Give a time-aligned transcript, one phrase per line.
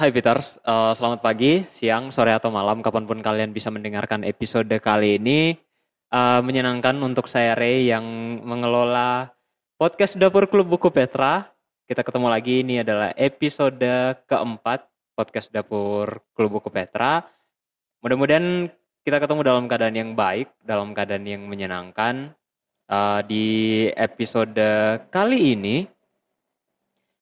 [0.00, 4.72] Hai Peters, uh, selamat pagi, siang, sore atau malam, kapan pun kalian bisa mendengarkan episode
[4.80, 5.60] kali ini.
[6.08, 8.00] Uh, menyenangkan untuk saya Ray yang
[8.40, 9.28] mengelola
[9.76, 11.52] podcast Dapur Klub Buku Petra.
[11.84, 13.76] Kita ketemu lagi, ini adalah episode
[14.24, 17.20] keempat podcast Dapur Klub Buku Petra.
[18.00, 18.72] Mudah-mudahan
[19.04, 22.32] kita ketemu dalam keadaan yang baik, dalam keadaan yang menyenangkan.
[22.88, 24.64] Uh, di episode
[25.12, 25.84] kali ini,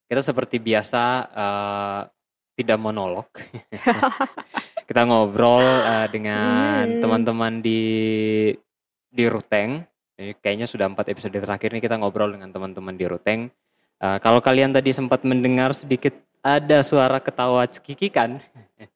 [0.06, 2.02] kita seperti biasa uh,
[2.58, 3.30] tidak monolog.
[4.90, 7.00] kita ngobrol uh, dengan Hmm.
[7.04, 7.80] teman-teman di
[9.08, 9.86] di Ruteng.
[10.18, 13.46] Ini kayaknya sudah empat episode terakhir nih kita ngobrol dengan teman-teman di Ruteng.
[14.02, 18.42] Uh, kalau kalian tadi sempat mendengar sedikit ada suara ketawa cekikikan.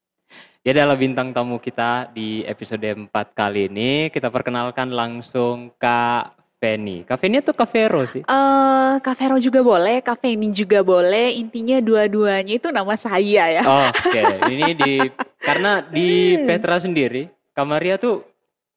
[0.63, 3.91] Dia adalah bintang tamu kita di episode 4 kali ini.
[4.15, 7.03] Kita perkenalkan langsung Kak Feni.
[7.03, 8.23] Kak Feni atau Kak Vero sih?
[8.23, 11.35] Eh, Kavero juga boleh, Kaveni juga boleh.
[11.35, 13.63] Intinya dua-duanya itu nama saya ya.
[13.67, 14.93] Oh, Oke, ini di
[15.43, 16.47] karena di Hmm.
[16.47, 18.23] Petra sendiri, Kamaria tuh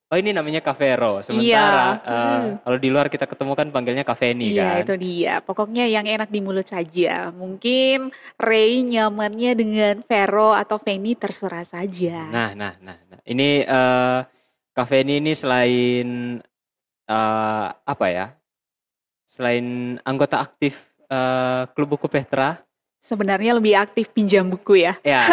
[0.05, 1.21] oh ini namanya Kavero.
[1.21, 1.69] Sementara Iya,
[2.01, 2.51] eh, hmm.
[2.65, 4.81] kalau di luar kita ketemu kan panggilnya Kaveni Iya, kan.
[4.81, 5.33] itu dia.
[5.45, 7.29] Pokoknya yang enak di mulut saja.
[7.29, 12.33] Mungkin Ray nyamannya dengan Vero atau Feni terserah saja.
[12.33, 13.19] Nah, nah, nah, nah.
[13.21, 14.19] Ini eh
[14.73, 16.41] Kaveni ini selain
[17.05, 18.25] eh apa ya?
[19.29, 19.65] Selain
[20.01, 20.73] anggota aktif
[21.05, 22.65] eh klub buku Petra,
[23.05, 24.97] Sebenarnya lebih aktif pinjam buku ya.
[25.05, 25.29] ya,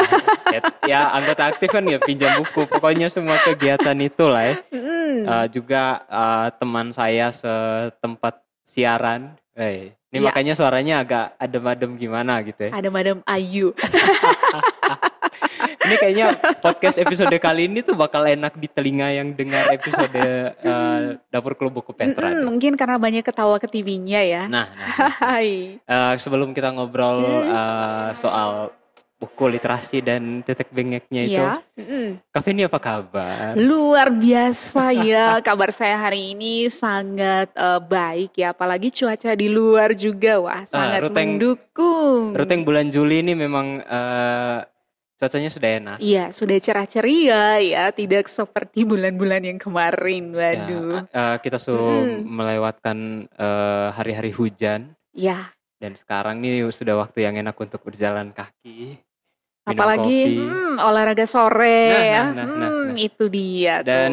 [0.52, 2.68] ya, ya anggota aktif kan ya pinjam buku.
[2.68, 4.56] Pokoknya semua kegiatan itu lah ya.
[4.68, 5.24] Mm.
[5.24, 9.40] Eh, juga eh, teman saya setempat siaran.
[9.56, 10.28] Eh, ini Iya.
[10.28, 12.76] makanya suaranya agak adem-adem gimana gitu ya.
[12.76, 13.72] Ada Madam Ayu.
[15.82, 16.26] Ini kayaknya
[16.62, 21.74] podcast episode kali ini tuh bakal enak di telinga yang dengar episode eh, dapur klub
[21.74, 22.30] buku Petra.
[22.30, 22.46] Tuh.
[22.46, 24.42] mungkin karena banyak ketawa ke TV-nya ya.
[24.46, 25.12] Nah, nah, nah.
[25.18, 25.78] Hai.
[25.82, 28.70] Eh, sebelum kita ngobrol eh, soal
[29.22, 31.62] buku literasi dan titik bengeknya itu, Iya.
[31.78, 32.06] Mm-mm.
[32.34, 33.54] Kak apa kabar?
[33.54, 39.94] Luar biasa ya, kabar saya hari ini sangat eh, baik ya, apalagi cuaca di luar
[39.94, 42.34] juga, wah sangat Ruteng- mendukung.
[42.34, 44.58] Ruteng bulan Juli ini memang eh,
[45.22, 45.96] cuacanya sudah enak.
[46.02, 51.06] Iya, sudah cerah ceria ya, tidak seperti bulan-bulan yang kemarin, waduh.
[51.06, 52.26] Ya, eh, kita su Mm.
[52.26, 52.98] melewatkan
[53.30, 58.98] eh, hari-hari hujan Ya, dan sekarang nih sudah waktu yang enak untuk berjalan kaki.
[59.62, 60.34] minum apalagi kopi.
[60.42, 62.96] hmm, olahraga sore Nah, ya, nah, nah, nah, Hmm, nah.
[62.98, 63.86] itu dia tuh.
[63.86, 64.12] Dan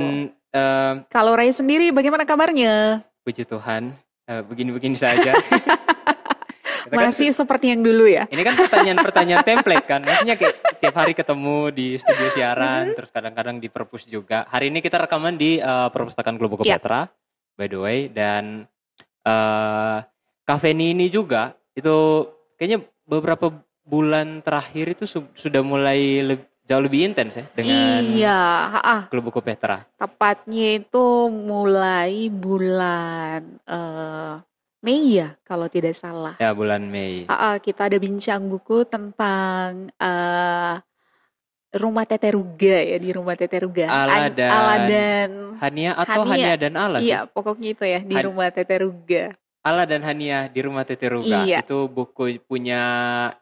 [0.54, 3.02] eh, Kalau Ray sendiri bagaimana kabarnya?
[3.26, 3.98] puji Tuhan
[4.30, 5.34] eh, begini-begini saja.
[6.90, 8.26] Kita kan Masih seperti yang dulu ya?
[8.26, 10.02] Ini kan pertanyaan-pertanyaan template kan.
[10.02, 12.34] Maksudnya kayak tiap hari ketemu di studio Mm-hmm.
[12.34, 14.50] siaran, terus kadang-kadang di perpus juga.
[14.50, 16.82] Hari ini kita rekaman di eh, perpustakaan Buku Iya.
[16.82, 17.06] Petra,
[17.54, 18.00] by the way.
[18.10, 18.66] Dan
[19.22, 19.98] eh
[20.42, 22.26] Cafe ini juga, itu
[22.58, 23.54] kayaknya beberapa
[23.86, 28.40] bulan terakhir itu su- sudah mulai leb- jauh lebih intens ya dengan Iya.
[29.10, 29.86] Klub Buku Petra.
[29.94, 34.34] Tepatnya itu mulai bulan eh,
[34.80, 36.40] Mei ya, kalau tidak salah.
[36.40, 37.28] Ya, bulan Mei.
[37.28, 40.76] Ah, ah, kita ada bincang buku tentang eh,
[41.76, 43.92] rumah Teteruga ya di rumah Teteruga.
[43.92, 45.30] Ala An- dan- Ala dan
[45.60, 46.32] Hania atau Hania.
[46.32, 47.12] Hania dan Ala sih?
[47.12, 49.36] iya, pokoknya itu ya di Han- rumah Teteruga.
[49.60, 51.44] Ala dan Hania di rumah Tete Ruga.
[51.44, 51.60] Iya.
[51.68, 52.82] Itu buku punya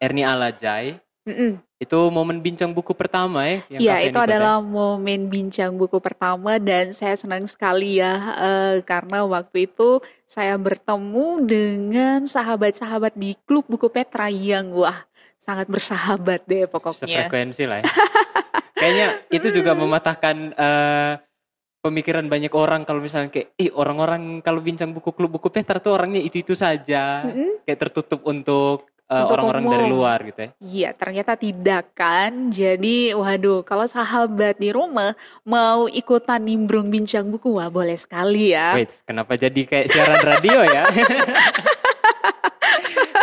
[0.01, 0.97] Erni Alajai.
[1.27, 1.51] Mm-mm.
[1.77, 4.25] Itu momen bincang buku pertama ya yang Iya, itu ikut ya?
[4.33, 10.55] adalah momen bincang buku pertama dan saya senang sekali ya eh, karena waktu itu saya
[10.57, 15.05] bertemu dengan sahabat-sahabat di klub buku Petra yang wah
[15.43, 17.27] sangat bersahabat deh pokoknya.
[17.27, 17.85] sefrekuensi lah ya.
[18.79, 19.81] Kayaknya itu juga Hmm.
[19.85, 21.13] mematahkan eh,
[21.81, 25.93] pemikiran banyak orang kalau misalnya kayak eh orang-orang kalau bincang buku klub buku Petra tuh
[25.93, 27.21] orangnya itu-itu saja.
[27.25, 27.61] Mm-mm.
[27.65, 29.93] Kayak tertutup untuk eh, orang-orang dari umum.
[29.95, 30.49] luar gitu ya.
[30.59, 32.51] Iya, ternyata tidak kan.
[32.51, 35.15] Jadi, waduh, kalau sahabat di rumah
[35.47, 38.75] mau ikutan nimbrung bincang buku, wah boleh sekali ya.
[38.75, 40.83] Wait, kenapa jadi kayak siaran radio ya?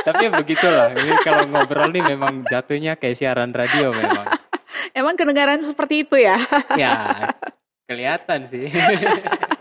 [0.04, 0.92] Tapi ya begitulah.
[0.92, 4.28] Ini kalau ngobrol nih memang jatuhnya kayak siaran radio memang.
[4.98, 6.38] Emang kedengaran seperti itu ya?
[6.76, 7.32] Ya,
[7.88, 8.68] kelihatan sih.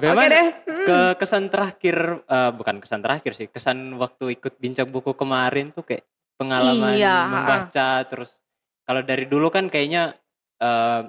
[0.00, 0.48] Memang deh.
[0.66, 0.86] Hmm.
[0.86, 5.82] ke kesan terakhir, eh, bukan kesan terakhir sih, kesan waktu ikut bincang buku kemarin tuh
[5.82, 6.06] kayak
[6.36, 8.38] pengalaman Iya, membaca terus.
[8.86, 10.14] Kalau dari dulu kan kayaknya
[10.56, 11.00] eh,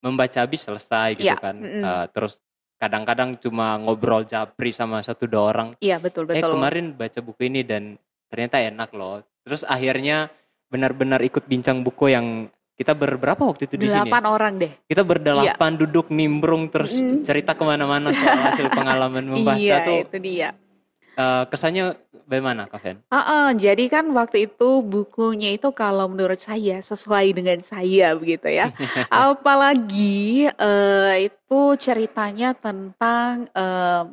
[0.00, 1.56] membaca habis selesai gitu Iya, kan.
[1.60, 1.84] mm-mm.
[1.84, 2.40] Eh, terus
[2.80, 5.68] kadang-kadang cuma ngobrol japri sama satu dua orang.
[5.80, 6.56] Iya, betul, Eh betul.
[6.56, 8.00] kemarin baca buku ini dan
[8.32, 9.20] ternyata enak loh.
[9.44, 10.32] Terus akhirnya
[10.70, 12.48] benar-benar ikut bincang buku yang
[12.80, 14.08] kita berberapa waktu itu di sini?
[14.08, 14.72] Delapan orang deh.
[14.88, 17.28] Kita berdelapan duduk nimbrung terus Mm.
[17.28, 20.56] cerita ke mana-mana soal hasil pengalaman membaca iya, tuh itu dia.
[21.20, 22.96] uh, kesannya bagaimana Kak Fen?
[23.12, 28.72] Uh, jadi kan waktu itu bukunya itu kalau menurut saya sesuai dengan saya begitu ya.
[29.12, 34.08] Apalagi uh, itu ceritanya tentang uh,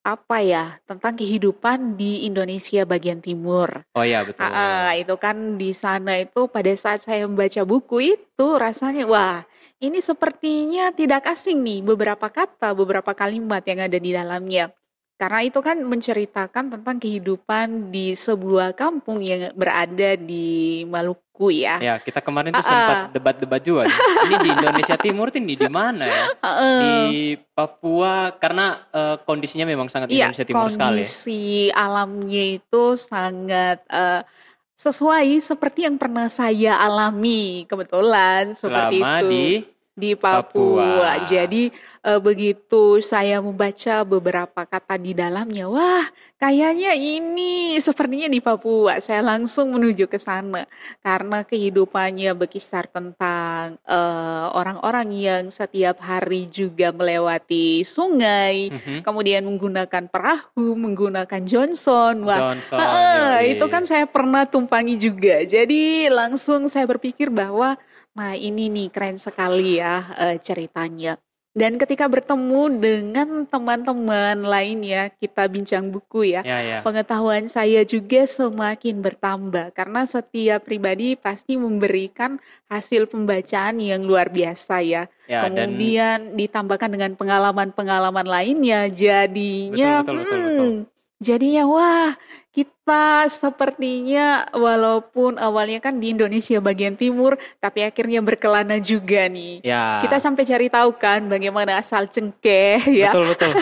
[0.00, 3.84] apa ya tentang kehidupan di Indonesia bagian timur.
[3.92, 4.48] Oh iya betul.
[4.48, 9.44] Uh, itu kan di sana itu pada saat saya membaca buku itu rasanya wah
[9.80, 14.72] ini sepertinya tidak asing nih beberapa kata, beberapa kalimat yang ada di dalamnya.
[15.20, 21.76] Karena itu kan menceritakan tentang kehidupan di sebuah kampung yang berada di Maluku ya.
[21.76, 23.84] Ya, kita kemarin tuh uh, sempat debat-debat juga.
[24.24, 26.24] ini di Indonesia Timur ini di mana ya?
[26.40, 31.04] Uh, di Papua karena uh, kondisinya memang sangat iya, Indonesia Timur sekali.
[31.04, 34.24] Kondisi alamnya itu sangat uh,
[34.80, 39.44] sesuai seperti yang pernah saya alami kebetulan seperti Selama itu di
[40.00, 41.04] di Papua.
[41.04, 41.28] Papua.
[41.28, 41.68] Jadi
[42.00, 46.08] e, begitu saya membaca beberapa kata di dalamnya, wah
[46.40, 48.98] kayaknya ini sepertinya di Papua.
[49.04, 50.64] Saya langsung menuju ke sana
[51.04, 58.98] karena kehidupannya berkisar tentang eh, orang-orang yang setiap hari juga melewati sungai, mm -hmm.
[59.04, 62.24] kemudian menggunakan perahu, menggunakan Johnson.
[62.24, 65.44] Wah, Johnson, uh, itu kan saya pernah tumpangi juga.
[65.44, 67.76] Jadi langsung saya berpikir bahwa
[68.20, 71.16] Nah, ini nih keren sekali ya uh, ceritanya.
[71.50, 76.78] Dan ketika bertemu dengan teman-teman lainnya, kita bincang buku ya, Ya, ya.
[76.84, 82.38] pengetahuan saya juga semakin bertambah karena setiap pribadi pasti memberikan
[82.70, 85.08] hasil pembacaan yang luar biasa ya.
[85.26, 90.68] Ya, dan Kemudian ditambahkan dengan pengalaman-pengalaman lainnya, jadinya, betul, betul, betul, betul.
[90.68, 90.78] hmm,
[91.24, 92.12] jadinya wah
[92.90, 99.62] kita sepertinya walaupun awalnya kan di Indonesia bagian timur, tapi akhirnya berkelana juga nih.
[99.62, 100.02] Ya.
[100.02, 103.14] Kita sampai cari tahu kan bagaimana asal cengkeh ya.
[103.14, 103.52] Betul betul.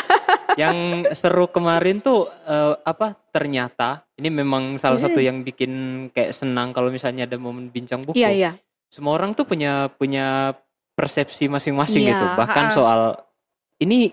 [0.57, 3.21] yang seru kemarin tuh uh, apa?
[3.29, 8.17] Ternyata ini memang salah satu yang bikin kayak senang kalau misalnya ada momen bincang buku.
[8.17, 8.51] Iya iya.
[8.89, 10.57] Semua orang tuh punya punya
[10.97, 12.27] persepsi masing-masing Iya, gitu.
[12.33, 12.77] Bahkan ha-ha.
[12.81, 13.01] soal
[13.77, 14.09] ini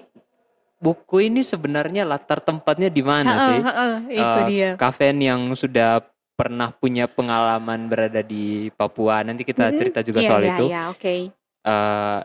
[0.86, 3.60] buku ini sebenarnya latar tempatnya di mana sih?
[4.08, 4.70] itu Eh, dia.
[4.78, 6.06] Kaven yang sudah
[6.38, 9.76] pernah punya pengalaman berada di Papua, nanti kita Mhm.
[9.76, 10.66] cerita juga Iya soal iya itu.
[10.70, 11.16] iya, oke.
[11.66, 12.20] eh,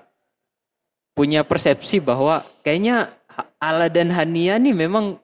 [1.11, 3.17] punya persepsi bahwa kayaknya
[3.57, 5.17] Ala dan Hania nih memang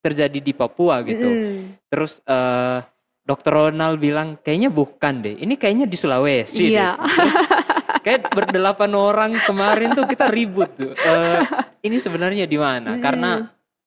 [0.00, 1.36] terjadi di Papua gitu.
[1.36, 1.76] Mm-mm.
[1.86, 2.80] Terus eh
[3.20, 6.96] Dokter Ronald bilang kayaknya bukan deh, ini kayaknya di Sulawesi Iya.
[6.96, 7.04] deh.
[7.06, 7.34] Terus
[8.00, 10.92] kayak berdelapan orang kemarin tuh kita ribut tuh.
[10.92, 11.40] Eh,
[11.86, 12.96] ini sebenarnya di mana?
[12.96, 13.04] Mm-mm.
[13.04, 13.30] Karena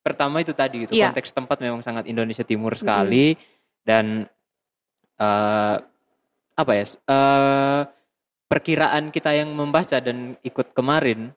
[0.04, 1.12] pertama itu tadi gitu Iya.
[1.12, 3.34] konteks tempat memang sangat Indonesia Timur sekali
[3.84, 4.28] dan
[5.18, 5.78] eh
[6.54, 6.86] apa ya?
[6.86, 7.82] eh
[8.46, 11.34] perkiraan kita yang membaca dan ikut kemarin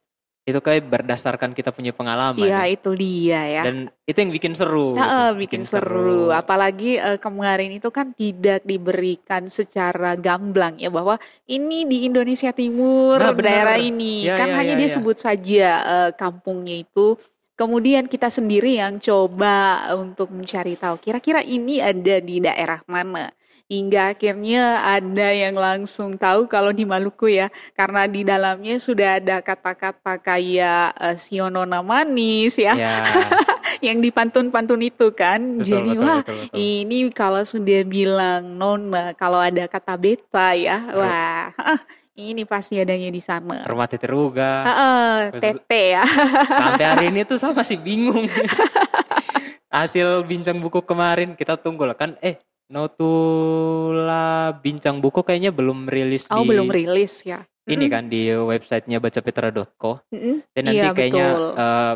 [0.46, 2.70] itu kayak berdasarkan kita punya pengalaman Iya, ya.
[2.70, 3.62] itu dia ya.
[3.66, 3.76] dan
[4.06, 4.94] itu yang bikin seru.
[4.94, 5.40] Heeh, gitu.
[5.42, 6.30] bikin seru.
[6.30, 11.18] Apalagi eh, kemarin itu kan tidak diberikan secara gamblang ya bahwa
[11.50, 14.94] ini di Indonesia Timur Nah, daerah ini Ya, kan ya, hanya ya, dia ya.
[14.94, 17.18] sebut saja eh, kampungnya itu.
[17.56, 23.32] Kemudian kita sendiri yang coba untuk mencari tahu kira-kira ini ada di daerah mana.
[23.66, 29.42] Hingga akhirnya ada yang langsung tahu kalau di Maluku ya, karena di dalamnya sudah ada
[29.42, 33.02] kata-kata kayak eh, Sionona manis ya, Ya,
[33.90, 35.58] yang dipantun-pantun itu kan.
[35.58, 36.56] betul, Jadi betul, wah betul, betul.
[36.56, 41.80] ini kalau sudah bilang nona, kalau ada kata beta ya, Ru- wah ah,
[42.14, 43.66] ini pasti adanya di sana.
[43.66, 44.62] Rumah Tete Ruga.
[44.62, 46.04] Heeh, Terus- tete ya.
[46.46, 48.30] Sampai hari ini tuh saya masih bingung.
[49.74, 52.14] Hasil bincang buku kemarin kita tunggu lah kan.
[52.22, 57.46] Eh, Notula bincang buku kayaknya belum rilis Oh di belum rilis ya.
[57.66, 57.90] ini Mm-mm.
[57.90, 59.98] kan di websitenya bacapetra.co.
[60.14, 60.42] Mm-mm.
[60.54, 61.46] Dan nanti Iya kayaknya betul.
[61.58, 61.94] eh,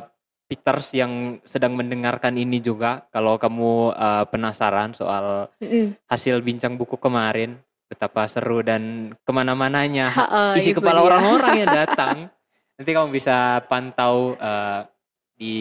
[0.51, 5.95] Peters yang sedang mendengarkan ini juga kalau kamu eh, penasaran soal Mm-mm.
[6.11, 7.55] hasil bincang buku kemarin
[7.87, 12.31] betapa seru dan ke mana-mananya Heeh, isi itu kepala orang-orang yang datang.
[12.75, 14.81] Nanti kamu bisa pantau eh,
[15.39, 15.55] di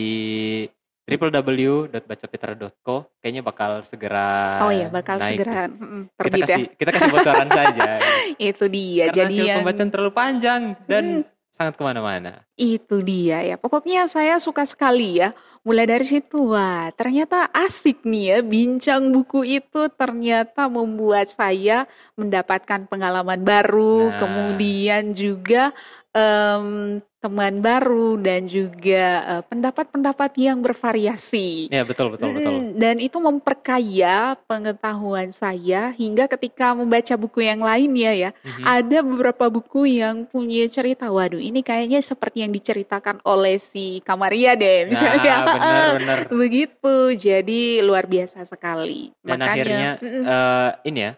[1.09, 2.95] www.bacapetra.co.
[3.17, 5.29] Kayaknya bakal segera Oh ya bakal naik.
[5.33, 6.45] segera mm, Kita terbit ya.
[6.45, 7.89] kasih kita kasih bocoran saja.
[8.51, 9.03] Itu dia.
[9.07, 12.31] Karena Jadi hasil yang pembacaan terlalu panjang dan Mm, sangat ke mana-mana.
[12.55, 13.55] itu dia ya.
[13.55, 15.31] Pokoknya saya suka sekali ya.
[15.59, 18.37] Mulai dari situ, wah ternyata asik nih ya.
[18.39, 21.83] Bincang buku itu ternyata membuat saya
[22.15, 24.07] mendapatkan pengalaman baru.
[24.07, 24.17] Nah.
[24.17, 25.75] Kemudian juga
[26.11, 31.67] em, teman baru dan juga eh, pendapat-pendapat yang bervariasi.
[31.67, 32.53] Ya betul betul betul.
[32.55, 38.63] Mm, dan itu memperkaya pengetahuan saya hingga ketika membaca buku yang lainnya ya, Mhm.
[38.63, 44.55] ada beberapa buku yang punya cerita, waduh ini kayaknya seperti yang diceritakan oleh si Kamaria
[44.55, 45.33] deh misalnya.
[45.43, 45.45] Nah,
[45.99, 46.19] benar-benar.
[46.31, 49.11] Begitu, jadi luar biasa sekali.
[49.19, 50.23] Dan Makanya, akhirnya mm-mm.
[50.23, 51.11] eh, ini ya,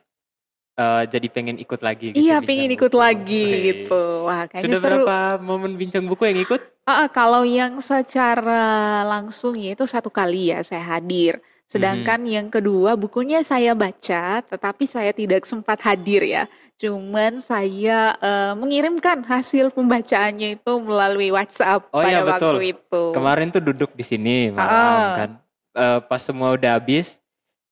[0.81, 2.11] eh, jadi pengen ikut lagi.
[2.11, 2.97] Gitu, iya pengen ikut buku.
[2.97, 4.01] lagi gitu.
[4.25, 4.95] Wah kayaknya Sudah seru.
[5.03, 6.61] berapa momen bincang buku yang ikut?
[6.83, 8.65] Ah, kalau yang secara
[9.03, 11.37] langsung ya itu satu kali ya saya hadir.
[11.65, 16.43] Sedangkan yang kedua bukunya saya baca, tetapi saya tidak sempat hadir ya.
[16.75, 22.57] Cuman saya eh, mengirimkan hasil pembacaannya itu melalui WhatsApp Oh pada iya, betul.
[22.57, 23.03] waktu itu.
[23.13, 25.13] Kemarin tuh duduk di sini malam Ah.
[25.15, 25.29] kan.
[25.71, 27.20] Eh, pas semua udah habis,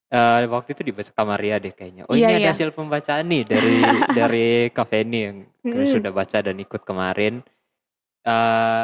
[0.09, 2.03] eh, waktu itu dibaca Kamaria deh kayaknya.
[2.09, 2.51] Oh Iya, ini ada iya.
[2.51, 3.77] hasil pembacaan nih dari
[4.19, 5.85] dari Kaveni yang Mm-mm.
[5.85, 7.41] sudah baca dan ikut kemarin.
[8.25, 8.83] Eh,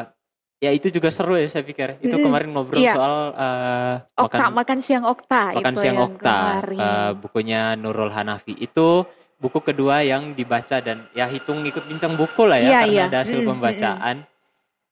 [0.62, 2.00] ya itu juga seru ya saya pikir.
[2.00, 2.94] Itu kemarin ngobrol Iya.
[2.94, 6.80] soal eh, Okta, makan makan siang Okta makan itu siang yang Okta, kemarin.
[6.80, 8.56] eh, bukunya Nurul Hanafi.
[8.56, 9.04] Itu
[9.36, 13.06] buku kedua yang dibaca dan ya hitung ikut bincang buku lah ya Iya, karena iya.
[13.12, 14.18] ada hasil Mm, pembacaan.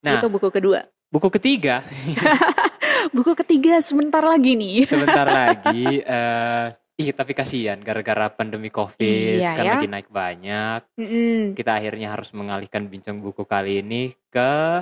[0.04, 0.84] Nah, itu buku kedua.
[1.08, 1.80] buku ketiga
[3.14, 4.84] Buku ketiga sebentar lagi nih.
[4.90, 9.72] sebentar lagi eh ih tapi kasihan gara-gara pandemi Covid Iya, kan ya.
[9.78, 10.82] lagi naik banyak.
[10.98, 11.54] Mm-mm.
[11.58, 14.82] Kita akhirnya harus mengalihkan bincang buku kali ini ke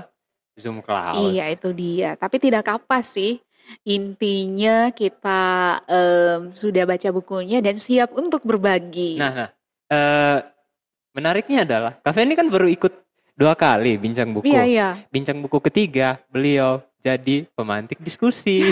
[0.60, 1.32] Zoom Cloud.
[1.36, 2.16] Iya itu dia.
[2.16, 3.40] Tapi tidak apa sih.
[3.88, 5.44] Intinya kita
[5.88, 9.16] em, sudah baca bukunya dan siap untuk berbagi.
[9.16, 9.50] Nah, nah.
[9.88, 10.40] eh
[11.16, 12.92] menariknya adalah Kafe ini kan baru ikut
[13.36, 14.52] dua kali bincang buku.
[14.52, 14.90] iya iya.
[15.08, 18.62] Bincang buku ketiga, beliau jadi pemantik diskusi.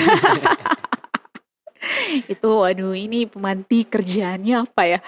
[2.29, 4.99] Itu waduh ini pemanti kerjaannya apa ya?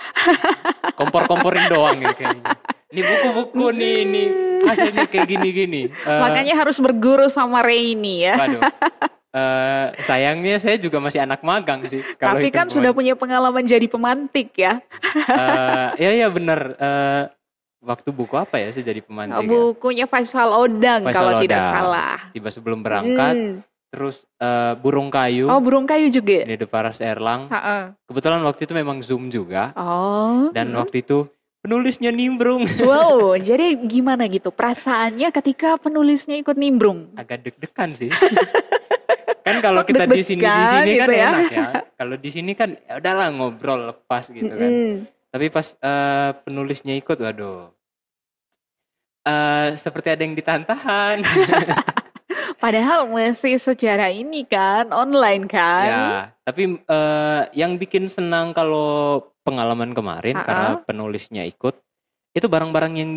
[1.00, 2.44] Kompor-komporin doang ini kayaknya.
[2.92, 4.24] Ini buku-buku nih, ini
[4.68, 5.82] hasilnya kayak gini-gini.
[6.08, 8.36] Eh, Makanya harus berguru sama Reini ya.
[8.36, 8.62] Waduh.
[9.32, 12.04] Eh, sayangnya saya juga masih anak magang sih.
[12.20, 12.98] kalau Tapi kan sudah pemantik.
[13.00, 14.84] punya pengalaman jadi pemantik ya.
[15.16, 16.60] Eh, ya ya benar.
[16.76, 17.24] Eh,
[17.82, 19.42] waktu buku apa ya saya jadi pemantik.
[19.42, 19.50] ya?
[19.50, 21.74] Bukunya Faisal Odang Faisal kalau tidak Odang.
[21.74, 22.16] salah.
[22.32, 23.56] Tiba sebelum berangkat, Hmm.
[23.90, 26.46] terus eh, burung kayu Oh burung kayu juga.
[26.46, 27.50] di Paras Erlang.
[27.50, 27.98] Ha-ha.
[28.06, 29.74] Kebetulan waktu itu memang zoom juga.
[29.76, 30.54] Oh.
[30.54, 30.80] Dan mm.
[30.80, 31.28] waktu itu
[31.62, 32.64] penulisnya nimbrung.
[32.88, 37.12] Wow, jadi gimana gitu perasaannya ketika penulisnya ikut nimbrung?
[37.18, 38.10] Agak deg-degan sih.
[39.46, 41.30] kan kalau kita di sini di sini kan gitu ya?
[41.34, 41.66] enak ya.
[41.98, 44.70] Kalau di sini kan ya udahlah ngobrol lepas gitu kan.
[44.70, 44.94] Mm-mm.
[45.32, 47.72] Tapi pas eh, penulisnya ikut, waduh.
[49.22, 51.22] eh seperti ada yang ditahan-tahan.
[52.62, 55.86] Padahal masih secara ini kan online kan?
[55.86, 56.06] ya,
[56.42, 60.46] tapi eh, yang bikin senang kalau pengalaman kemarin Ha-ha.
[60.46, 61.74] karena penulisnya ikut,
[62.32, 63.12] itu barang-barang yang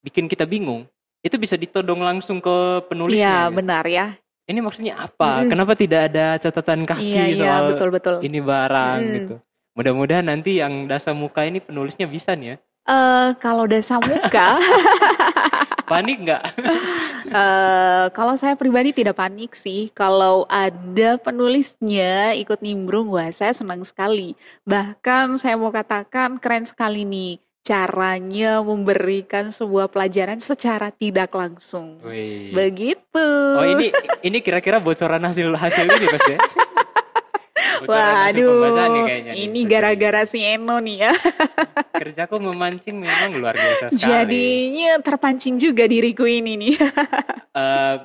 [0.00, 0.86] bikin kita bingung.
[1.20, 3.34] Itu bisa ditodong langsung ke Iya penulisnya.
[3.44, 3.56] gitu.
[3.56, 4.06] benar ya.
[4.44, 5.40] Ini maksudnya apa?
[5.40, 5.50] Mm-mm.
[5.50, 8.14] Kenapa tidak ada catatan kaki Iya iya soal betul betul.
[8.20, 9.14] ini barang Mm.
[9.16, 9.34] gitu?
[9.74, 12.56] Mudah-mudahan nanti yang dasa muka ini penulisnya bisa nih ya.
[12.84, 14.60] Eh kalau dasa muka,
[15.90, 16.42] Panik nggak?
[17.42, 19.90] eh kalau saya pribadi tidak panik sih.
[19.92, 24.38] Kalau ada penulisnya ikut nimbrung, wah saya senang sekali.
[24.62, 31.98] Bahkan saya mau katakan keren sekali nih caranya memberikan sebuah pelajaran secara tidak langsung.
[32.04, 32.52] Wih.
[32.52, 33.26] Begitu.
[33.56, 33.88] Oh ini
[34.20, 36.38] ini kira-kira bocoran hasil hasil ini pas ya?
[37.84, 39.44] Nih Waduh, kayaknya nih.
[39.44, 41.12] ini gara-gara si Eno nih ya.
[42.02, 44.00] kerjaku memancing memang luar biasa sekali.
[44.00, 46.74] Jadinya terpancing juga diriku ini nih.
[47.54, 47.96] Eh,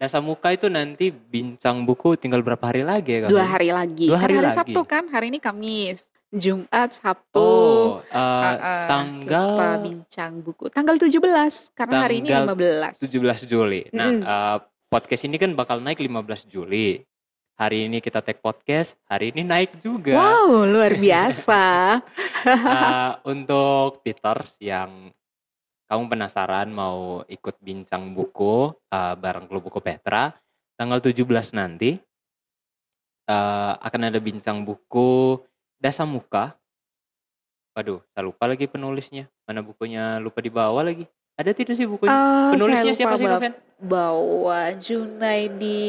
[0.00, 3.28] Dasa Muka itu nanti bincang buku tinggal berapa hari lagi ya?
[3.28, 4.08] Dua hari lagi.
[4.08, 4.56] Dua Kan hari lagi.
[4.56, 6.08] Sabtu kan, hari ini Kamis.
[6.32, 7.36] Jumat, Sabtu.
[7.36, 10.72] Oh, Ah, ah, tanggal Kita bincang buku.
[10.72, 13.04] Tanggal 17, karena hari ini Tanggal 15.
[13.04, 13.84] 17 Juli.
[13.92, 14.24] Nah, Mm-mm.
[14.24, 14.58] eh,
[14.88, 17.04] podcast ini kan bakal naik 15 Juli.
[17.52, 20.16] Hari ini kita take podcast, hari ini naik juga.
[20.16, 21.60] Wow, luar biasa.
[22.42, 25.14] Eh, untuk Peters yang
[25.86, 30.34] kamu penasaran mau ikut bincang buku eh, bareng Klub Buku Petra,
[30.74, 31.22] tanggal 17
[31.54, 31.94] nanti
[33.30, 35.38] eh, akan ada bincang buku
[35.78, 36.58] Dasa Muka.
[37.78, 39.30] Waduh, saya lupa lagi penulisnya.
[39.46, 41.06] Mana bukunya lupa dibawa lagi.
[41.32, 42.12] Ada tidak sih bukunya?
[42.12, 43.52] Eh, Penulisnya saya siapa sih, Kaven?
[43.82, 45.82] Bawa Junaidi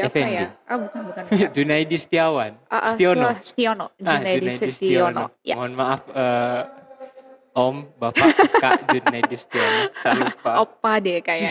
[0.00, 0.40] apa Effendi.
[0.40, 0.48] ya?
[0.64, 1.22] Ah bukan bukan.
[1.28, 1.48] bukan.
[1.56, 2.52] Junaidi Setiawan.
[2.70, 3.20] Ah, ah, Setiono.
[3.28, 3.86] salah, Setiono.
[4.00, 5.24] Ah, Junaidi Setiono.
[5.44, 5.54] Ya.
[5.58, 6.62] Mohon maaf eh,
[7.50, 8.30] Om, Bapak,
[8.62, 9.80] Kak Junaidi Setiono.
[10.00, 10.52] Saya lupa.
[10.64, 11.50] Opa deh kayaknya.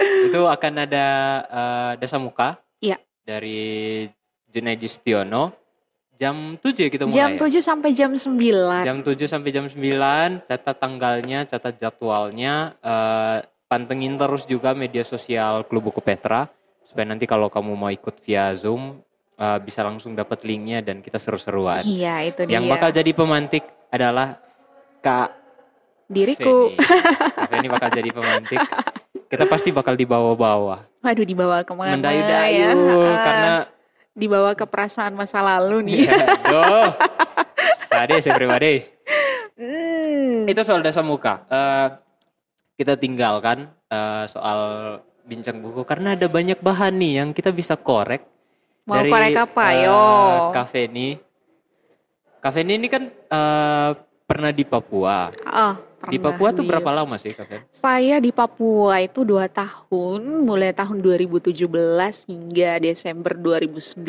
[0.30, 1.06] Itu akan ada
[1.48, 2.60] eh, Dasa Muka.
[2.78, 3.00] Iya.
[3.24, 4.04] Dari
[4.46, 5.59] Junaidi Setiono.
[6.20, 7.16] Jam 7 ya kita mulai.
[7.16, 7.48] jam ya?
[7.48, 8.84] 7 sampai jam 9.
[8.84, 12.76] Jam 7 sampai jam 9, catat tanggalnya, catat jadwalnya.
[12.84, 13.38] eh,
[13.70, 16.50] pantengin terus juga media sosial Klub Buku Petra
[16.82, 18.98] supaya nanti kalau kamu mau ikut via Zoom
[19.38, 21.86] uh, bisa langsung dapat linknya dan kita seru-seruan.
[21.86, 22.58] Iya, itu dia.
[22.58, 23.62] Yang bakal jadi pemantik
[23.94, 24.42] adalah
[24.98, 25.30] Kak
[26.10, 26.74] diriku.
[26.74, 27.46] Feni.
[27.46, 28.58] Feni bakal jadi pemantik.
[29.30, 30.82] Kita pasti bakal dibawa-bawa.
[31.06, 32.70] Waduh, dibawa ke mana Mendayu-dayu ya?
[33.22, 33.54] karena
[34.12, 35.98] dibawa ke perasaan masa lalu nih.
[36.44, 36.90] doh.
[37.86, 38.86] Sade saya pribadi.
[39.60, 40.48] Hmm.
[40.48, 41.44] Itu soal dasar muka.
[41.46, 41.86] Eh,
[42.76, 44.60] kita tinggalkan eh, soal
[45.24, 48.24] bincang buku karena ada banyak bahan nih yang kita bisa korek
[48.88, 49.64] Mau dari korek apa?
[49.70, 50.02] eh, Yo.
[50.50, 51.08] Cafe ini.
[52.40, 53.90] Cafe ini kan eh,
[54.24, 55.28] pernah di Papua.
[55.44, 55.74] Oh,
[56.08, 57.60] Di Papua tuh berapa lama sih Cafe?
[57.68, 61.60] Saya di Papua itu dua tahun, mulai tahun 2017
[62.24, 64.00] hingga Desember 2019.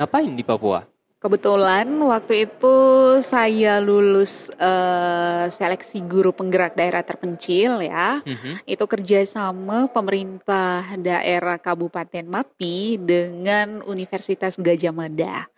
[0.00, 0.88] Ngapain di Papua?
[1.16, 2.76] Kebetulan waktu itu
[3.24, 8.20] saya lulus eh, seleksi guru penggerak daerah terpencil ya.
[8.24, 8.64] Mhm.
[8.64, 15.48] Itu kerjasama pemerintah daerah Kabupaten Mapi dengan Universitas Gajah Mada.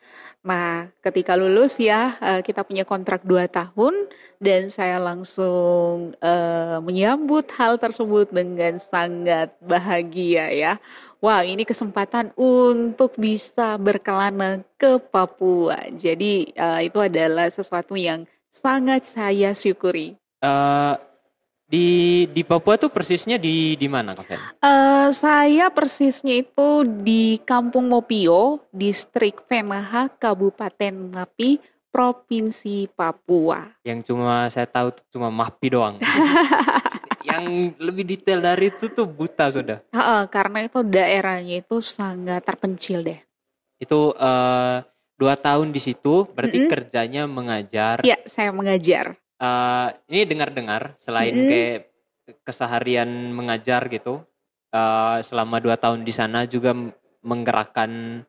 [0.49, 4.09] Nah, ketika lulus ya, eh, kita punya kontrak 2 tahun
[4.40, 10.73] dan saya langsung eh, menyambut hal tersebut dengan sangat bahagia ya.
[11.21, 15.85] Wah, ini kesempatan untuk bisa berkelana ke Papua.
[15.93, 20.17] Jadi, eh, itu adalah sesuatu yang sangat saya syukuri.
[20.40, 20.95] Eh,
[21.68, 24.40] di di Papua tuh persisnya di di mana Cafe?
[24.40, 31.60] Eh, saya persisnya itu di Kampung Mopio, Distrik Fenaha, Kabupaten Ngapi,
[31.92, 33.68] Provinsi Papua.
[33.84, 36.00] Yang cuma saya tahu tuh cuma Mapi doang.
[37.28, 39.84] yang lebih detail dari itu tuh buta sudah.
[39.92, 43.20] Heeh, karena itu daerahnya itu sangat terpencil deh.
[43.76, 44.76] Itu eh,
[45.20, 46.72] dua tahun di situ, berarti Mm-mm.
[46.72, 48.00] kerjanya mengajar.
[48.00, 49.20] Ya, saya mengajar.
[49.38, 51.47] Eh, ini dengar-dengar selain Mm-mm.
[51.47, 51.78] kayak
[52.42, 54.26] keseharian mengajar gitu,
[54.75, 56.75] eh, selama dua tahun di sana juga
[57.23, 58.23] menggerakkan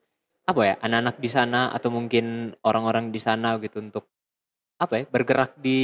[0.46, 4.06] apa ya anak-anak di sana atau mungkin orang-orang di sana gitu untuk
[4.82, 5.82] apa ya bergerak di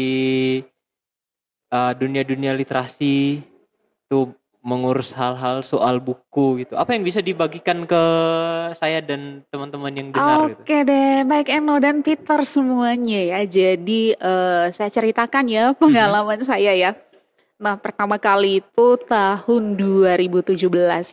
[1.73, 3.41] eh, dunia-dunia literasi
[4.05, 4.29] tuh
[4.65, 6.73] mengurus hal-hal soal buku gitu.
[6.73, 8.01] Apa yang bisa dibagikan ke
[8.73, 10.61] saya dan teman-teman yang dengar gitu?
[10.65, 13.39] Oke deh, baik Eno dan Peter semuanya ya.
[13.45, 16.97] Jadi eh, saya ceritakan ya pengalaman saya ya.
[17.55, 20.59] Nah, pertama kali itu tahun 2017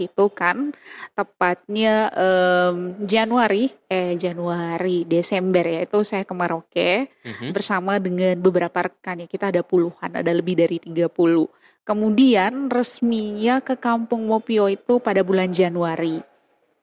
[0.03, 0.75] itu kan
[1.15, 7.55] tepatnya em, Januari, eh Januari, Desember ya itu saya ke Merauke Mhm.
[7.55, 9.31] bersama dengan beberapa rekan ya.
[9.31, 11.47] Kita ada puluhan, ada lebih dari 30.
[11.83, 16.23] Kemudian resminya ke Kampung Mopio itu pada bulan Januari.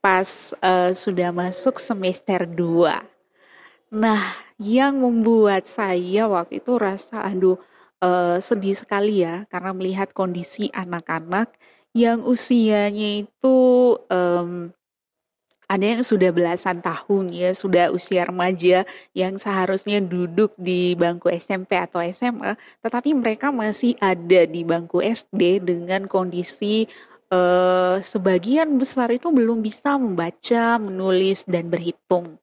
[0.03, 2.99] Pas eh, sudah masuk semester 2.
[3.95, 7.55] Nah, yang membuat saya waktu itu rasa aduh
[8.03, 11.55] eh, sedih sekali ya karena melihat kondisi anak-anak
[11.95, 13.57] yang usianya itu
[14.11, 14.69] em,
[15.69, 21.77] ada yang sudah belasan tahun ya, sudah usia remaja yang seharusnya duduk di bangku SMP
[21.77, 26.89] atau SMA, tetapi mereka masih ada di bangku SD dengan kondisi
[27.29, 32.41] eh, sebagian besar itu belum bisa membaca, menulis, dan berhitung.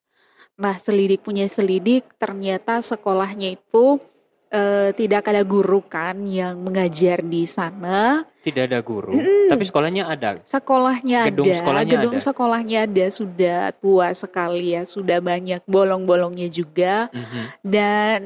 [0.55, 3.99] Nah, selidik punya selidik, ternyata sekolahnya itu
[4.57, 8.25] eh, tidak ada guru kan yang mengajar di sana.
[8.40, 9.51] Tidak ada guru, Mm-mm.
[9.51, 10.38] tapi sekolahnya ada.
[10.40, 12.25] Sekolahnya Gedung ada, sekolahnya gedung ada.
[12.25, 17.11] sekolahnya ada, sudah tua sekali ya, sudah banyak bolong-bolongnya juga.
[17.11, 17.42] Mhm.
[17.61, 18.21] Dan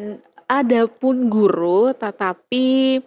[0.44, 3.00] ada pun guru, tetapi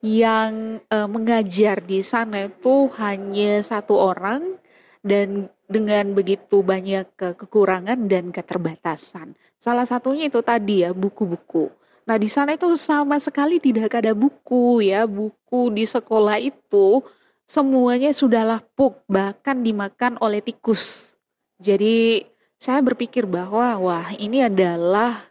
[0.00, 4.56] yang eh, mengajar di sana itu hanya satu orang
[5.04, 9.32] dan dengan begitu banyak ke- kekurangan dan keterbatasan.
[9.56, 11.72] Salah satunya itu tadi ya buku-buku.
[12.04, 17.00] Nah di sana itu sama sekali tidak ada buku ya, buku di sekolah itu
[17.44, 21.12] semuanya sudah lapuk bahkan dimakan oleh tikus.
[21.60, 22.24] Jadi
[22.60, 25.24] saya berpikir bahwa wah ini adalah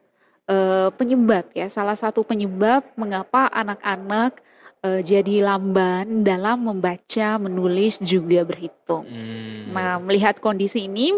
[0.50, 4.42] eh, penyebab ya, salah satu penyebab mengapa anak-anak
[4.82, 9.06] eh, jadi lamban dalam membaca, menulis juga berhitung.
[9.06, 9.74] Hmm.
[9.74, 11.14] Nah, melihat kondisi ini,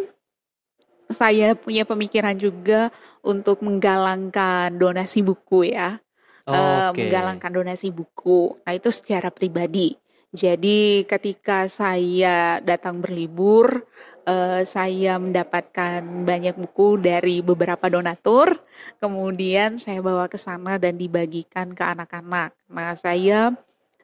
[1.10, 2.89] saya punya pemikiran juga
[3.22, 6.02] untuk menggalangkan donasi buku ya,
[6.50, 6.98] eh, Oke.
[6.98, 8.58] menggalangkan donasi buku.
[8.65, 9.94] Nah, itu secara pribadi.
[10.36, 13.88] Jadi, ketika saya datang berlibur,
[14.28, 18.60] eh, saya mendapatkan banyak buku dari beberapa donatur.
[19.00, 22.52] Kemudian saya bawa ke sana dan dibagikan ke anak-anak.
[22.70, 23.54] Nah, saya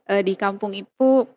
[0.09, 1.27] eh, di kampung itu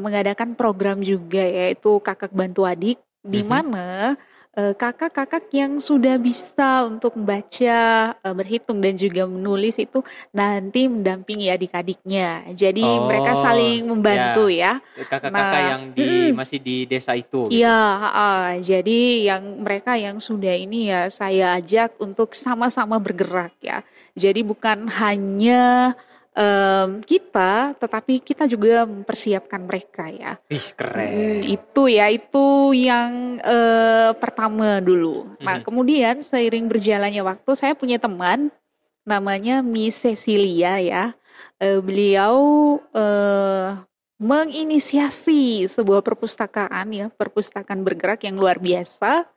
[0.00, 3.48] mengadakan program juga yaitu Kakak Bantu Adik di Mhm.
[3.52, 4.16] mana
[4.56, 7.76] kakak-kakak yang sudah bisa untuk membaca,
[8.16, 10.00] eh, berhitung dan juga menulis itu
[10.32, 12.48] nanti mendampingi adik-adiknya.
[12.56, 14.80] Jadi mereka Oh, saling membantu ya.
[14.80, 15.04] ya.
[15.04, 16.38] Kakak-kakak Nah yang di mhm.
[16.40, 17.52] masih di desa itu gitu.
[17.52, 18.44] Iya, heeh.
[18.64, 23.84] Jadi yang mereka yang sudah ini ya saya ajak untuk sama-sama bergerak ya.
[24.16, 25.92] Jadi bukan hanya,
[26.36, 30.36] mmm, kita, tetapi kita juga mempersiapkan mereka ya.
[30.52, 31.40] Ih, keren.
[31.42, 32.46] itu ya, itu
[32.76, 35.32] yang, eee, pertama dulu.
[35.40, 35.64] Nah, Mhm.
[35.66, 38.52] kemudian seiring berjalannya waktu saya punya teman
[39.08, 41.04] namanya Miss Cecilia ya.
[41.60, 42.36] Eee, beliau,
[42.92, 43.80] eee,
[44.16, 49.28] menginisiasi sebuah perpustakaan ya, perpustakaan bergerak yang luar biasa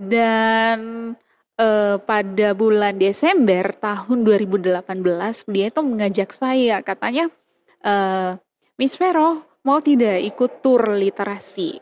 [0.00, 1.12] dan,
[1.58, 7.30] eee, pada bulan Desember tahun 2018 dia itu mengajak saya katanya,
[7.82, 8.38] eee,
[8.78, 11.78] "Miss Vero, mau tidak ikut tur literasi?"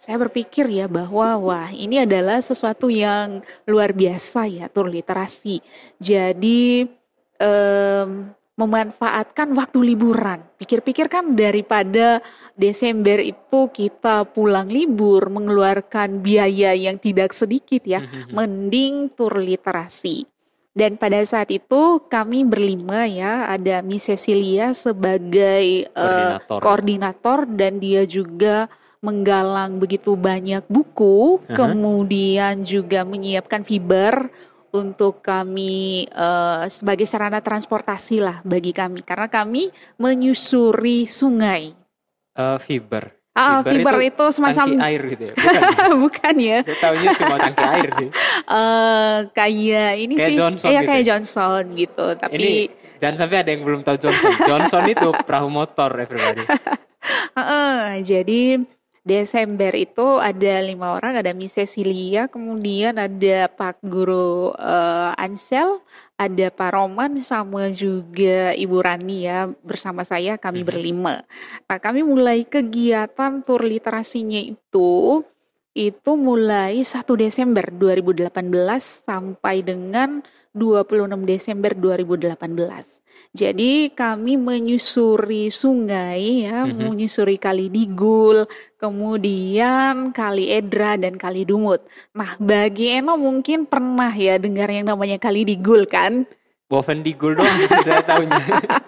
[0.00, 5.60] Saya berpikir ya bahwa, wah ini adalah sesuatu yang luar biasa ya, tur literasi.
[6.00, 6.88] Jadi,
[7.36, 10.44] mmm, memanfaatkan waktu liburan.
[10.60, 12.20] Pikir-pikir kan daripada
[12.52, 18.32] Desember itu kita pulang libur mengeluarkan biaya yang tidak sedikit ya, Mhm mhm.
[18.36, 20.28] mending tur literasi.
[20.70, 26.60] Dan pada saat itu kami berlima ya, ada Miss Cecilia sebagai, eee, Koordinator.
[26.62, 28.70] koordinator dan dia juga
[29.00, 31.56] menggalang begitu banyak buku, Heeh.
[31.56, 34.28] kemudian juga menyiapkan fiber
[34.70, 41.74] untuk kami, eee, sebagai sarana transportasi lah bagi kami, karena kami menyusuri sungai.
[42.34, 43.10] Eee, fiber.
[43.30, 45.34] Heeh, Fiber fiber itu itu semacam tangki air gitu ya?
[45.38, 45.86] Bukan ya?
[46.04, 46.58] bukan ya.
[46.66, 48.08] Saya taunya cuma tangki air sih.
[48.58, 51.06] Eee, kayak ini Kayak sih Johnson iya gitu kayak ya?
[51.14, 52.48] Johnson gitu, Ini tapi
[52.98, 54.32] jangan sampai ada yang belum tahu Johnson.
[54.44, 56.42] Johnson itu perahu motor everybody.
[57.38, 58.40] Heeh, jadi
[59.00, 65.80] Desember itu ada 5 orang, ada Miss Cecilia, kemudian ada Pak Guru, eee, Ansel,
[66.20, 70.68] ada Pak Roman, sama juga Ibu Rani ya, bersama saya kami Mhm.
[70.68, 71.14] berlima.
[71.64, 75.24] Nah, kami mulai kegiatan tur literasinya itu,
[75.72, 80.20] itu mulai 1 Desember 2018 sampai dengan
[80.52, 82.99] 26 Desember 2018.
[83.30, 86.90] Jadi kami menyusuri sungai ya, Mhm.
[86.90, 88.42] menyusuri Kali Digul,
[88.74, 91.86] kemudian Kali Edra dan Kali Dumut.
[92.10, 96.26] Nah, bagi Eno mungkin pernah ya dengar yang namanya Kali Digul kan?
[96.70, 98.46] Bovendigul doang sih saya taunya.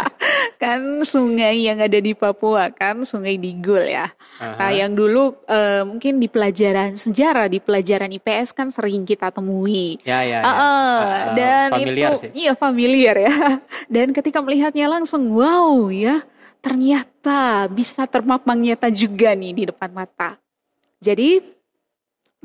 [0.63, 4.07] Kan sungai yang ada di Papua kan, Sungai Digul ya.
[4.39, 4.79] Nah, Aha.
[4.87, 9.99] yang dulu, eee, mungkin di pelajaran sejarah, di pelajaran IPS kan sering kita temui.
[10.07, 10.47] Ya ya ya.
[10.47, 12.31] Heeh, Eee, dan familiar itu sih.
[12.47, 13.35] iya familiar ya.
[13.91, 16.23] Dan ketika melihatnya langsung, wow ya,
[16.63, 20.39] ternyata bisa terpampang nyata juga nih di depan mata.
[21.03, 21.43] Jadi,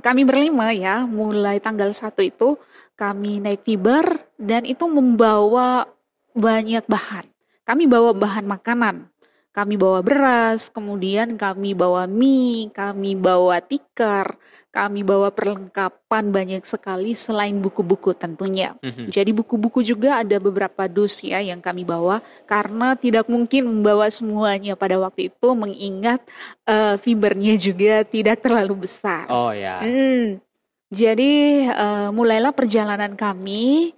[0.01, 2.57] kami berlima ya, mulai tanggal 1 itu
[2.97, 5.89] kami naik fiber dan itu membawa
[6.37, 7.25] banyak bahan.
[7.67, 9.11] Kami bawa bahan makanan,
[9.51, 14.39] kami bawa beras, kemudian kami bawa mie, kami bawa tikar,
[14.71, 18.77] kami bawa perlengkapan banyak sekali selain buku-buku tentunya.
[18.79, 19.09] Mhm.
[19.11, 24.77] Jadi buku-buku juga ada beberapa dus ya yang kami bawa, karena tidak mungkin membawa semuanya
[24.79, 26.23] pada waktu itu mengingat,
[26.63, 29.27] eee, fibernya juga tidak terlalu besar.
[29.27, 29.83] Oh ya.
[29.83, 30.39] Mhm.
[30.87, 33.91] Jadi, eee, mulailah perjalanan kami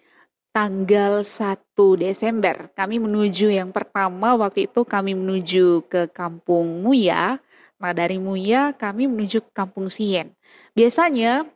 [0.49, 2.69] tanggal 1 Desember.
[2.73, 7.37] Kami menuju yang pertama waktu itu kami menuju ke Kampung Muya.
[7.79, 10.35] Nah, dari Muya kami menuju ke Kampung Sien.
[10.75, 11.47] Biasanya,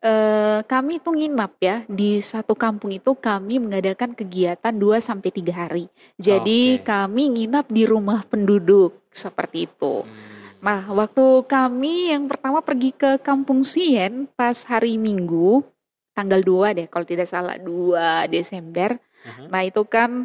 [0.00, 5.52] eee, kami tuh nginap ya, di satu kampung itu kami mengadakan kegiatan 2 sampai 3
[5.66, 5.86] hari.
[6.16, 6.86] Jadi Oke.
[6.86, 10.04] kami nginap di rumah penduduk, seperti itu.
[10.06, 10.64] Mmm.
[10.64, 15.60] Nah, waktu kami yang pertama pergi ke Kampung Sien pas hari Minggu,
[16.16, 18.96] tanggal 2 deh kalau tidak salah, 2 Desember.
[19.22, 19.46] Mhm.
[19.52, 20.24] Nah, itu kan,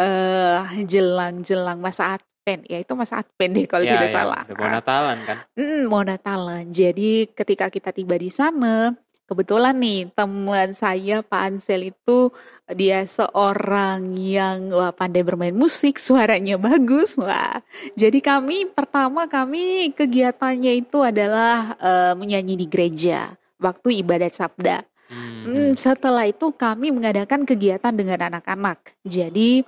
[0.00, 4.42] eee, jelang-jelang masa Advent, ya itu masa Advent deh kalau Ya tidak ya, salah.
[4.48, 4.66] mau.
[4.66, 5.36] Natalan kan?
[5.58, 6.64] Mhm, mau Natalan.
[6.72, 8.96] Jadi ketika kita tiba di sana,
[9.28, 12.32] kebetulan nih teman saya Pak Ansel itu
[12.74, 17.14] dia seorang yang wah pandai bermain musik, suaranya bagus.
[17.20, 17.60] Wah,
[17.94, 24.82] jadi kami pertama kami kegiatannya itu adalah, eee, menyanyi di gereja waktu ibadat sabda.
[25.10, 25.78] Mmm, Mhm.
[25.78, 28.96] setelah itu kami mengadakan kegiatan dengan anak-anak.
[29.04, 29.64] Jadi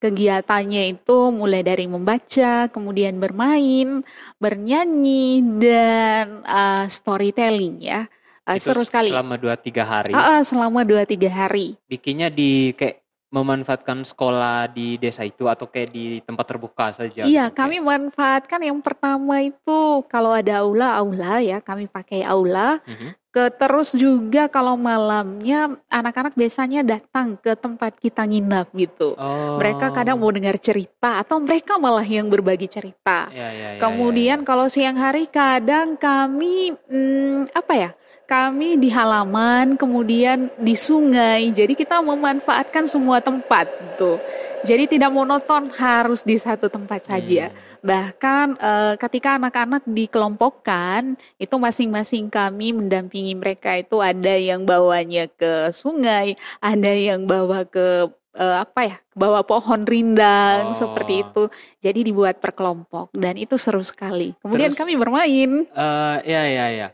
[0.00, 4.04] kegiatannya itu mulai dari membaca, kemudian bermain,
[4.36, 8.04] bernyanyi, dan, eee, storytelling ya.
[8.44, 9.08] Eee, Itu seru sekali.
[9.16, 10.12] selama 2, 3 hari?
[10.12, 11.80] Heeh, selama 2, 3 hari.
[11.88, 13.00] Bikinnya di kayak
[13.32, 17.24] memanfaatkan sekolah di desa itu atau kayak di tempat terbuka saja?
[17.26, 22.78] Iya, gitu, kami manfaatkan yang pertama itu kalau ada aula, aula ya, kami pakai aula.
[22.86, 23.10] Mhm.
[23.34, 29.18] Ke terus juga kalau malamnya anak-anak biasanya datang ke tempat kita nginap gitu.
[29.58, 30.22] Mereka kadang Oh.
[30.22, 33.26] mau dengar cerita atau mereka malah yang berbagi cerita.
[33.34, 34.46] Ya, ya, ya, ya, Kemudian ya.
[34.46, 37.90] kalau siang hari kadang kami hmm, apa ya?
[38.24, 41.50] Kami di halaman, kemudian di sungai.
[41.52, 44.16] Jadi kita memanfaatkan semua tempat gitu.
[44.64, 47.52] Jadi tidak monoton harus di satu tempat saja.
[47.52, 47.56] Hmm.
[47.84, 55.68] Bahkan eh, ketika anak-anak dikelompokkan, itu masing-masing kami mendampingi mereka itu ada yang bawanya ke
[55.70, 61.22] sungai, ada yang bawa ke eh, apa ya, ke bawah pohon rindang seperti Oh.
[61.22, 61.42] itu.
[61.84, 64.32] Jadi dibuat per kelompok dan itu seru sekali.
[64.40, 65.50] Kemudian Terus kami bermain.
[65.68, 66.88] eh ya, ya, ya.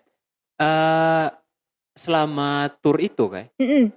[0.58, 1.26] Eh
[1.94, 3.92] selama tur itu kayak Mm-mm.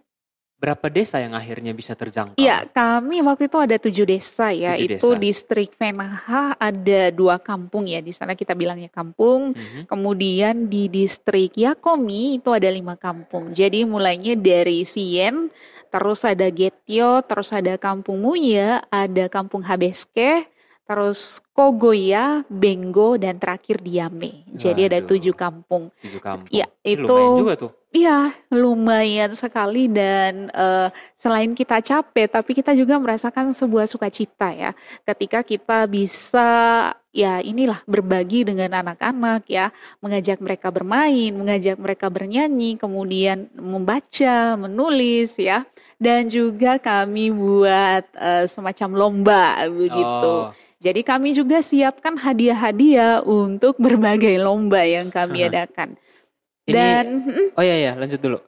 [0.64, 2.40] Berapa desa yang akhirnya bisa terjangkau?
[2.40, 4.80] Iya, kami waktu itu ada tujuh desa ya.
[4.80, 5.20] Tujuh Itu desa.
[5.20, 8.00] distrik Venaha ada dua kampung ya.
[8.00, 9.52] Di sana kita bilangnya kampung.
[9.52, 9.92] Mhm.
[9.92, 13.52] Kemudian di distrik Yakomi itu ada lima kampung.
[13.52, 15.52] Jadi mulainya dari Sien,
[15.92, 20.48] terus ada Getio, terus ada Kampung Muya, ada Kampung Habeske,
[20.84, 24.44] terus Kogoya, Bengo, dan terakhir Diame.
[24.58, 25.10] Jadi ada Waduh.
[25.16, 25.94] tujuh kampung.
[26.02, 26.50] Tujuh kampung.
[26.50, 27.72] Ih, itu lumayan juga tuh.
[27.94, 34.74] Iya, lumayan sekali dan eh, selain kita capek, tapi kita juga merasakan sebuah sukacita ya,
[35.06, 36.50] ketika kita bisa
[37.14, 39.70] ya inilah berbagi dengan anak-anak ya,
[40.02, 45.62] mengajak mereka bermain, mengajak mereka bernyanyi, kemudian membaca, menulis ya,
[46.02, 50.50] dan juga kami buat eh, semacam lomba begitu.
[50.50, 50.64] Oh.
[50.84, 55.96] Jadi kami juga siapkan hadiah-hadiah untuk berbagai lomba yang kami adakan.
[56.68, 57.06] Ini Dan
[57.56, 58.40] oh ya ya, lanjut dulu.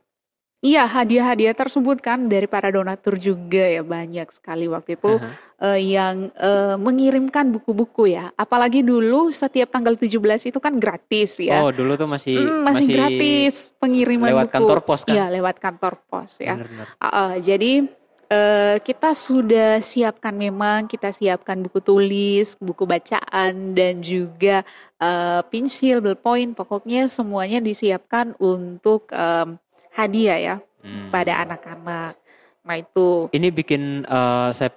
[0.65, 5.21] Iya, hadiah-hadiah tersebut kan dari para donatur juga ya banyak sekali waktu itu
[5.61, 8.33] eh, yang eh, mengirimkan buku-buku ya.
[8.33, 11.61] Apalagi dulu setiap tanggal 17 itu kan gratis ya.
[11.61, 14.53] Oh, dulu tuh masih Mm, masih, gratis pengiriman lewat buku.
[14.57, 15.13] kantor pos kan?
[15.13, 16.57] Iya, lewat kantor pos ya.
[16.57, 16.87] Bener-bener.
[16.97, 17.71] Ah, ah, jadi
[18.29, 24.61] eh, kita sudah siapkan memang kita siapkan buku tulis, buku bacaan dan juga
[25.01, 29.57] eh, pensil, ballpoint, pokoknya semuanya disiapkan untuk em,
[29.95, 31.09] hadiah ya Hmm.
[31.09, 32.13] pada anak-anak.
[32.61, 34.69] Nah itu, Ini bikin eh, saya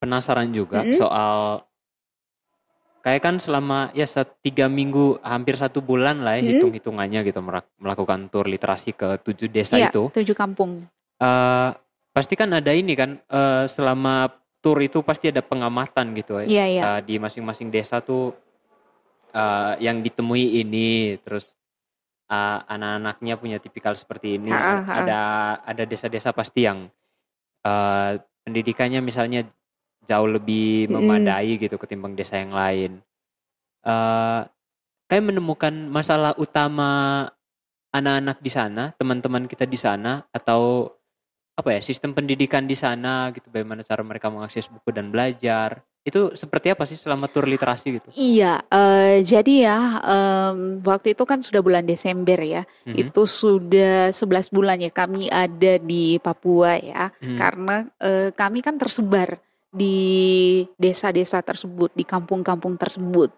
[0.00, 0.96] penasaran juga Mm-mm.
[0.96, 1.64] soal
[3.00, 4.04] kayak kan selama ya
[4.44, 6.52] tiga minggu hampir satu bulan lah ya Mm-mm.
[6.56, 7.40] hitung hitungannya gitu
[7.80, 10.84] melakukan tur literasi ke tujuh desa iya itu tujuh kampung.
[11.20, 11.70] Eh,
[12.10, 14.28] pasti kan ada ini kan eh, selama
[14.60, 16.82] tur itu pasti ada pengamatan gitu ya Iya iya.
[16.98, 18.34] Eh, di masing-masing desa tuh
[19.32, 21.54] eh, yang ditemui ini terus
[22.28, 24.92] eh, anak-anaknya punya tipikal seperti ini Ha, ha, ha.
[25.00, 25.20] ada
[25.64, 26.90] ada desa-desa pasti yang
[27.62, 28.10] eh,
[28.42, 29.46] pendidikannya misalnya
[30.04, 32.98] jauh lebih memadai gitu ketimbang desa yang lain
[33.80, 34.40] eh
[35.06, 37.24] kayak menemukan masalah utama
[37.90, 40.90] anak-anak di sana teman-teman kita di sana atau
[41.60, 46.32] apa ya sistem pendidikan di sana gitu bagaimana cara mereka mengakses buku dan belajar itu
[46.32, 51.44] seperti apa sih selama tur literasi gitu Iya, eh, jadi ya em, waktu itu kan
[51.44, 52.64] sudah bulan Desember ya.
[52.88, 52.96] Mhm.
[52.96, 57.12] Itu sudah 11 bulan ya kami ada di Papua ya.
[57.20, 57.36] Hmm.
[57.36, 59.36] Karena eh, kami kan tersebar
[59.68, 63.28] di desa-desa tersebut, di kampung-kampung tersebut.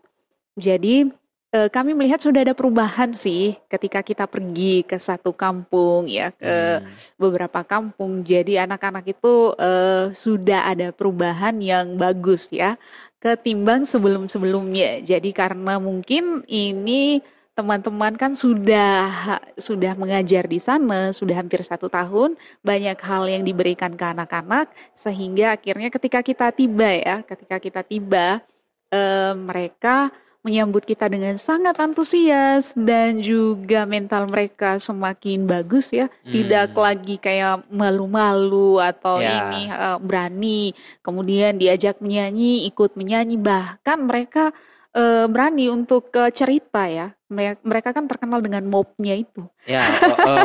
[0.54, 1.10] Jadi
[1.52, 6.80] eh, kami melihat sudah ada perubahan sih ketika kita pergi ke satu kampung ya, ke
[6.80, 6.88] Hmm.
[7.20, 8.24] beberapa kampung.
[8.24, 12.76] Jadi anak-anak itu eh, sudah ada perubahan yang bagus ya
[13.22, 15.04] ketimbang sebelum-sebelumnya.
[15.06, 19.12] Jadi karena mungkin ini teman-teman kan sudah
[19.60, 22.32] sudah mengajar di sana sudah hampir satu tahun
[22.64, 28.40] banyak hal yang diberikan ke anak-anak sehingga akhirnya ketika kita tiba ya ketika kita tiba
[28.88, 30.08] eh, mereka
[30.42, 36.10] menyambut kita dengan sangat antusias dan juga mental mereka semakin bagus ya.
[36.22, 36.82] Tidak Hmm.
[36.82, 39.46] lagi kayak malu-malu atau Ya.
[39.48, 43.38] ini eh, berani kemudian diajak menyanyi ikut menyanyi.
[43.38, 44.50] Bahkan mereka
[44.92, 47.16] eh, berani untuk ke cerita ya.
[47.32, 49.40] Mere- mereka kan terkenal dengan mobnya itu.
[49.64, 49.80] Ya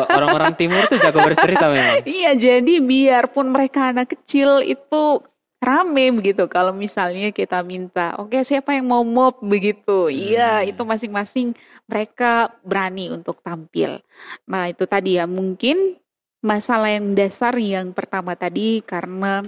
[0.08, 2.00] orang-orang timur tuh jago bercerita memang.
[2.08, 5.20] Iya jadi biarpun mereka anak kecil itu
[5.58, 6.46] rame begitu.
[6.48, 9.42] Kalau misalnya kita minta oke siapa yang mau mob?
[9.42, 10.08] begitu.
[10.12, 10.70] Iya Hmm.
[10.72, 11.48] itu masing-masing
[11.90, 14.02] mereka berani untuk tampil.
[14.46, 15.26] Nah itu tadi ya.
[15.26, 15.98] Mungkin
[16.42, 19.42] masalah yang dasar yang pertama tadi karena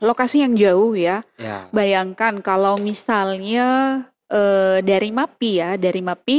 [0.00, 1.22] lokasi yang jauh ya.
[1.36, 1.68] Ya.
[1.74, 6.38] Bayangkan kalau misalnya eh, dari MAPI ya, dari MAPI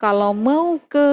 [0.00, 1.06] kalau mau ke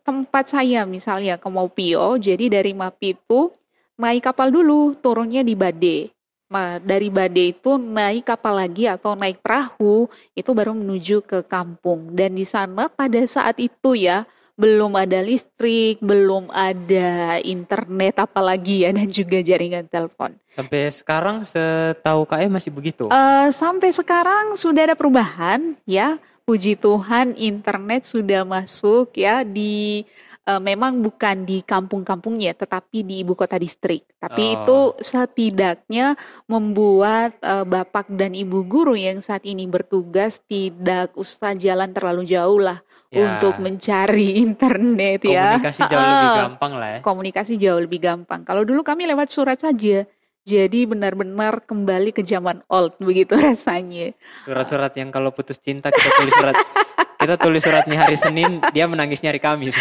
[0.00, 3.52] tempat saya misalnya ke Maupio, jadi dari MAPI itu
[4.00, 6.08] naik kapal dulu, turunnya di Bade.
[6.50, 12.10] Nah, dari Bade itu naik kapal lagi atau naik perahu itu baru menuju ke kampung.
[12.10, 14.26] Dan di sana pada saat itu ya
[14.58, 20.34] belum ada listrik, belum ada internet apalagi ya dan juga jaringan telepon.
[20.50, 23.06] Sampai sekarang setahu KE masih begitu?
[23.14, 26.18] Uh, sampai sekarang sudah ada perubahan ya.
[26.50, 30.02] Puji Tuhan internet sudah masuk ya di
[30.50, 34.02] uh, memang bukan di kampung-kampungnya, tetapi di ibu kota distrik.
[34.18, 34.54] Tapi oh.
[34.58, 36.18] itu setidaknya
[36.50, 42.58] membuat uh, bapak dan ibu guru yang saat ini bertugas tidak usah jalan terlalu jauh
[42.58, 42.82] lah
[43.14, 43.38] ya.
[43.38, 45.56] untuk mencari internet ya.
[45.56, 46.98] Komunikasi jauh uh, lebih gampang lah ya.
[47.06, 48.40] Komunikasi jauh lebih gampang.
[48.42, 50.04] Kalau dulu kami lewat surat saja.
[50.40, 54.16] Jadi benar-benar kembali ke zaman old begitu rasanya.
[54.48, 56.56] Surat-surat yang kalau putus cinta kita tulis surat
[57.20, 59.76] kita tulis suratnya hari Senin, dia menangisnya hari Kamis.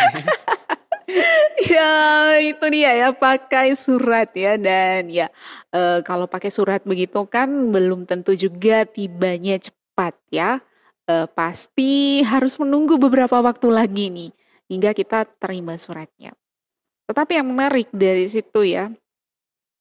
[1.73, 1.91] Ya
[2.41, 4.55] itu dia ya pakai surat ya.
[4.55, 5.27] Dan ya
[5.73, 10.61] e, kalau pakai surat begitu kan belum tentu juga tibanya cepat ya.
[11.09, 14.31] E, pasti harus menunggu beberapa waktu lagi nih
[14.69, 16.31] hingga kita terima suratnya.
[17.09, 18.93] Tetapi yang menarik dari situ ya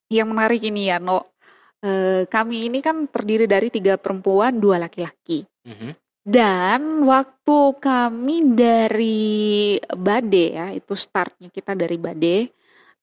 [0.08, 1.36] yang menarik ini ya no
[1.84, 5.44] e, kami ini kan terdiri dari tiga perempuan dua laki-laki.
[5.68, 5.92] Mm -hmm.
[6.28, 12.52] Dan waktu kami dari Bade ya, itu startnya kita dari Bade.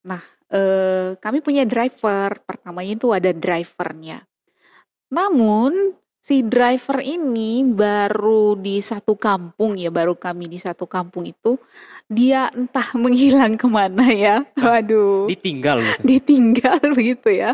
[0.05, 0.21] Nah,
[0.53, 2.37] eh, kami punya driver.
[2.45, 4.21] Pertamanya itu ada drivernya.
[5.09, 11.61] Namun si driver ini baru di satu kampung ya, baru kami di satu kampung itu
[12.09, 14.41] dia entah menghilang ke mana ya.
[14.57, 15.29] Waduh.
[15.29, 16.01] Ditinggal gitu.
[16.01, 17.53] Ditinggal begitu ya.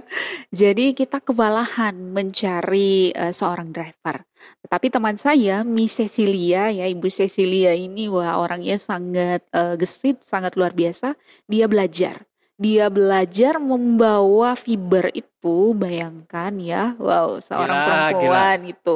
[0.55, 4.23] Jadi kita kewalahan mencari uh, seorang driver.
[4.63, 10.55] Tetapi teman saya, Miss Cecilia ya, Ibu Cecilia ini wah orangnya sangat uh, gesit, sangat
[10.55, 11.19] luar biasa.
[11.45, 12.23] Dia belajar.
[12.61, 16.93] Dia belajar membawa fiber itu, bayangkan ya.
[17.01, 18.73] Wow, seorang gila, perempuan gila.
[18.77, 18.95] itu.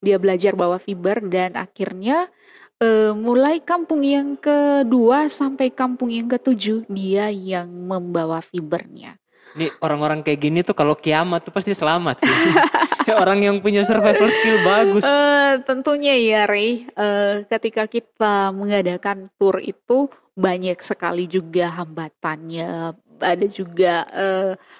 [0.00, 2.32] Dia belajar bawa fiber dan akhirnya
[2.80, 9.20] uh, mulai kampung yang kedua sampai kampung yang ketujuh dia yang membawa fibernya.
[9.52, 12.36] Ini orang-orang kayak gini tuh kalau kiamat tuh pasti selamat sih.
[13.22, 15.04] orang yang punya survival skill bagus.
[15.04, 23.46] Uh, tentunya ya Ray, uh, ketika kita mengadakan tour itu banyak sekali juga hambatannya, ada
[23.46, 24.08] juga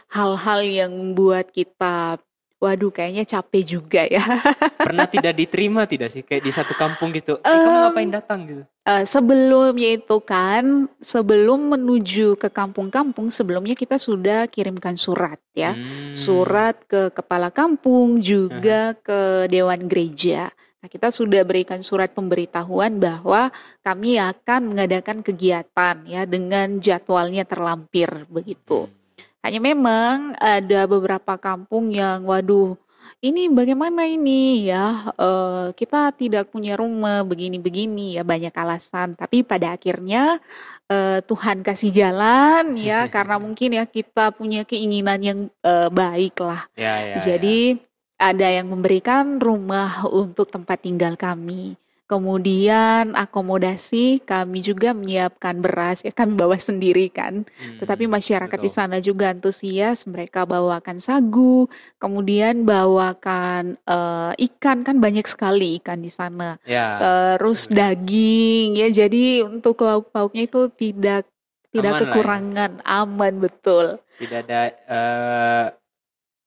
[0.08, 2.18] hal-hal uh, yang membuat kita
[2.62, 4.22] Waduh, kayaknya capek juga ya.
[4.86, 7.34] Pernah tidak diterima tidak sih kayak di satu kampung gitu?
[7.42, 8.62] Eh, um, kamu ngapain datang gitu?
[8.86, 16.14] Uh, sebelumnya itu kan, sebelum menuju ke kampung-kampung, sebelumnya kita sudah kirimkan surat ya, hmm.
[16.14, 19.02] surat ke kepala kampung juga uh -huh.
[19.02, 20.54] ke dewan gereja.
[20.82, 23.54] Nah, kita sudah berikan surat pemberitahuan bahwa
[23.86, 28.90] kami akan mengadakan kegiatan ya dengan jadwalnya terlampir begitu.
[28.90, 28.98] Hmm.
[29.46, 32.74] Hanya memang ada beberapa kampung yang waduh
[33.22, 39.78] ini bagaimana ini ya uh, kita tidak punya rumah begini-begini ya banyak alasan tapi pada
[39.78, 40.42] akhirnya
[40.90, 46.66] uh, Tuhan kasih jalan ya karena mungkin ya kita punya keinginan yang uh, baik lah
[46.74, 47.91] ya, ya, jadi ya.
[48.22, 51.74] Ada yang memberikan rumah untuk tempat tinggal kami
[52.12, 57.48] Kemudian akomodasi kami juga menyiapkan beras, ya kami bawa sendiri kan.
[57.48, 58.68] Hmm, Tetapi masyarakat betul.
[58.68, 66.04] di sana juga antusias, mereka bawakan sagu, kemudian bawakan uh, ikan kan banyak sekali ikan
[66.04, 66.60] di sana.
[66.68, 67.00] Ya.
[67.00, 68.92] Terus daging ya.
[68.92, 71.24] Jadi untuk lauk pauknya itu tidak
[71.72, 72.02] tidak aman ya.
[72.12, 72.84] kekurangan, ya.
[72.92, 73.86] aman betul.
[74.20, 75.66] Tidak ada uh,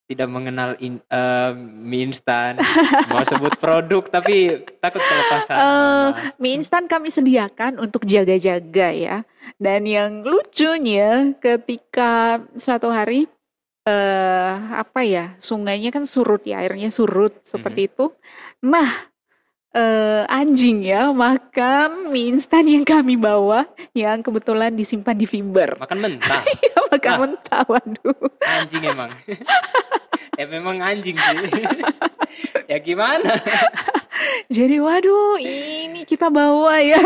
[0.05, 2.61] tidak mengenal in, uh, mie instan.
[3.09, 5.57] Mau sebut produk tapi takut kelepasan.
[5.57, 9.17] Uh, mie instan kami sediakan untuk jaga-jaga ya.
[9.57, 13.25] Dan yang lucunya ketika suatu hari
[13.89, 17.97] uh, apa ya sungainya kan surut ya airnya surut seperti mm -hmm.
[17.97, 18.05] itu.
[18.65, 18.89] Nah
[19.75, 25.75] uh, anjing ya makan mie instan yang kami bawa yang kebetulan disimpan di fiber.
[25.77, 26.41] Makan mentah.
[26.65, 28.19] Iya makan nah, mentah, waduh.
[28.41, 29.11] Anjing emang.
[30.39, 31.38] ya memang anjing sih.
[32.71, 33.35] ya gimana?
[34.47, 37.03] Jadi waduh ini kita bawa ya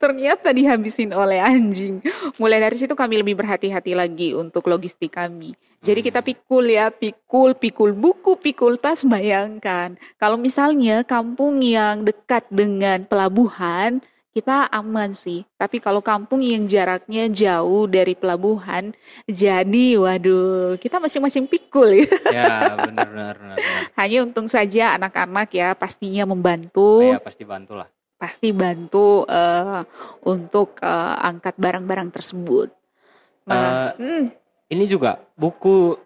[0.00, 2.00] ternyata dihabisin oleh anjing.
[2.40, 5.52] Mulai dari situ kami lebih berhati-hati lagi untuk logistik kami.
[5.84, 9.96] Jadi kita pikul ya, pikul, pikul buku, pikul tas, bayangkan.
[10.16, 14.00] Kalau misalnya kampung yang dekat dengan pelabuhan,
[14.36, 15.44] kita aman sih.
[15.56, 18.92] Tapi kalau kampung yang jaraknya jauh dari pelabuhan,
[19.24, 22.12] jadi waduh, kita masing-masing pikul ya.
[22.28, 23.36] Ya, benar-benar.
[23.96, 27.04] Hanya untung saja anak-anak ya pastinya membantu.
[27.04, 27.88] Ya, pasti bantu lah.
[28.20, 29.80] Pasti bantu uh,
[30.28, 32.68] untuk uh, angkat barang-barang tersebut.
[33.48, 34.24] Nah, uh, hmm
[34.70, 35.98] ini juga buku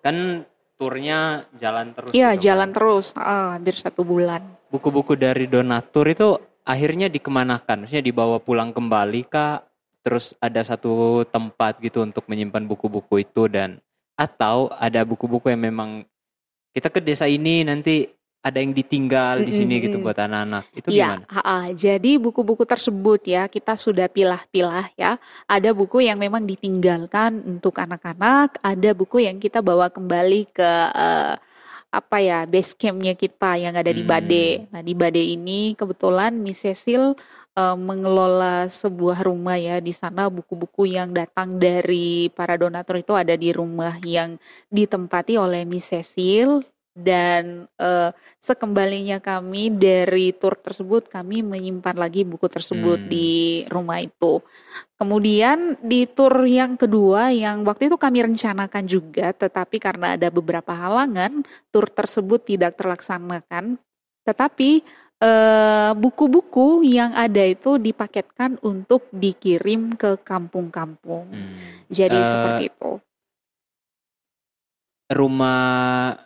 [0.00, 0.46] kan
[0.78, 2.14] turnya jalan terus.
[2.14, 2.44] Iya, gitu kan.
[2.46, 4.42] jalan terus, heeh, hampir satu bulan.
[4.70, 7.86] Buku-buku dari donatur itu akhirnya dikemanakan?
[7.86, 9.62] Maksudnya dibawa pulang kembali kah?
[10.02, 13.78] Terus ada satu tempat gitu untuk menyimpan buku-buku itu dan
[14.18, 16.02] atau ada buku-buku yang memang
[16.74, 18.10] kita ke desa ini nanti
[18.42, 20.66] ada yang ditinggal di sini gitu buat anak-anak.
[20.74, 21.24] Itu Iya, gimana?
[21.30, 21.70] ha-ha.
[21.70, 25.14] jadi buku-buku tersebut ya kita sudah pilah-pilah ya.
[25.46, 31.34] Ada buku yang memang ditinggalkan untuk anak-anak, ada buku yang kita bawa kembali ke eh,
[31.92, 34.64] apa ya base campnya kita yang ada di Bade.
[34.66, 34.66] Hmm.
[34.74, 37.14] Nah di Bade ini kebetulan Miss Cecil
[37.54, 43.38] eh, mengelola sebuah rumah ya di sana buku-buku yang datang dari para donatur itu ada
[43.38, 44.34] di rumah yang
[44.72, 52.46] ditempati oleh Miss Cecil dan eh, sekembalinya kami dari tur tersebut kami menyimpan lagi buku
[52.52, 53.08] tersebut Hmm.
[53.08, 54.44] di rumah itu.
[55.00, 60.72] Kemudian di tur yang kedua yang waktu itu kami rencanakan juga tetapi karena ada beberapa
[60.76, 63.80] halangan tur tersebut tidak terlaksanakan.
[64.28, 64.70] Tetapi
[65.22, 71.24] eh, buku-buku yang ada itu dipaketkan untuk dikirim ke kampung-kampung.
[71.30, 71.88] Hmm.
[71.88, 72.92] Jadi Eh, seperti itu.
[75.12, 76.16] rumah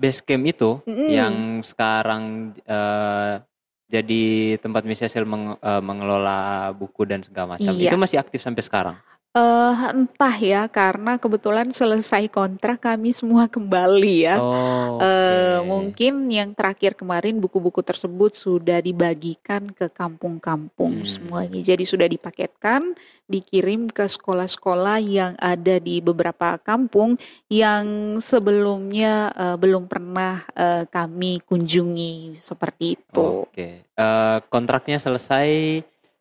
[0.00, 1.08] base camp itu Mm-mm.
[1.12, 3.44] yang sekarang eh,
[3.90, 4.22] jadi
[4.56, 7.76] tempat Miss Cecil meng- eh, mengelola buku dan segala macam.
[7.76, 7.92] Iya.
[7.92, 8.96] Itu masih aktif sampai sekarang.
[9.30, 14.42] Eh, entah ya karena kebetulan selesai kontrak kami semua kembali ya.
[14.42, 15.70] Oh, Eh, oke.
[15.70, 21.06] mungkin yang terakhir kemarin buku-buku tersebut sudah dibagikan ke kampung-kampung Hmm.
[21.06, 21.62] semuanya.
[21.62, 22.98] Jadi sudah dipaketkan,
[23.30, 27.14] dikirim ke sekolah-sekolah yang ada di beberapa kampung
[27.46, 33.46] yang sebelumnya eh, belum pernah eh, kami kunjungi seperti itu.
[33.46, 33.86] Oke.
[33.86, 35.46] Eh, kontraknya selesai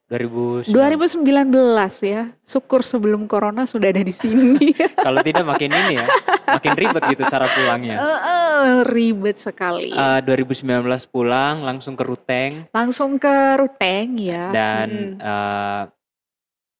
[0.10, 0.74] 2019.
[0.74, 1.53] 2019
[2.01, 4.74] ya, syukur sebelum corona sudah ada di sini.
[5.05, 6.05] Kalau tidak makin ini ya,
[6.49, 7.95] makin ribet gitu cara pulangnya.
[7.95, 9.93] Eh, eh, ribet sekali.
[9.93, 14.49] Eh, 2019 pulang langsung ke Ruteng Langsung ke Ruteng ya.
[14.49, 15.22] dan Mm.
[15.22, 15.84] eh,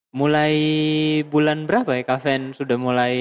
[0.10, 0.54] mulai
[1.24, 3.14] bulan berapa ya Kaven sudah mulai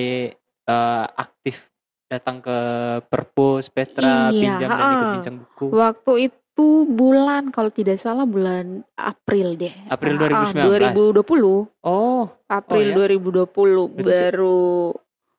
[0.64, 1.68] eh, aktif
[2.08, 2.56] datang ke
[3.04, 5.66] Perpus, Petra, Iya, pinjam dan ikut bincang buku.
[5.70, 6.47] Waktu itu
[6.84, 9.72] bulan kalau tidak salah bulan April deh.
[9.86, 11.14] April Ah, ah, 2019.
[11.14, 11.70] 2020.
[11.80, 12.94] Oh, April Oh, ya?
[12.96, 13.46] 2020
[13.88, 14.64] Berarti- baru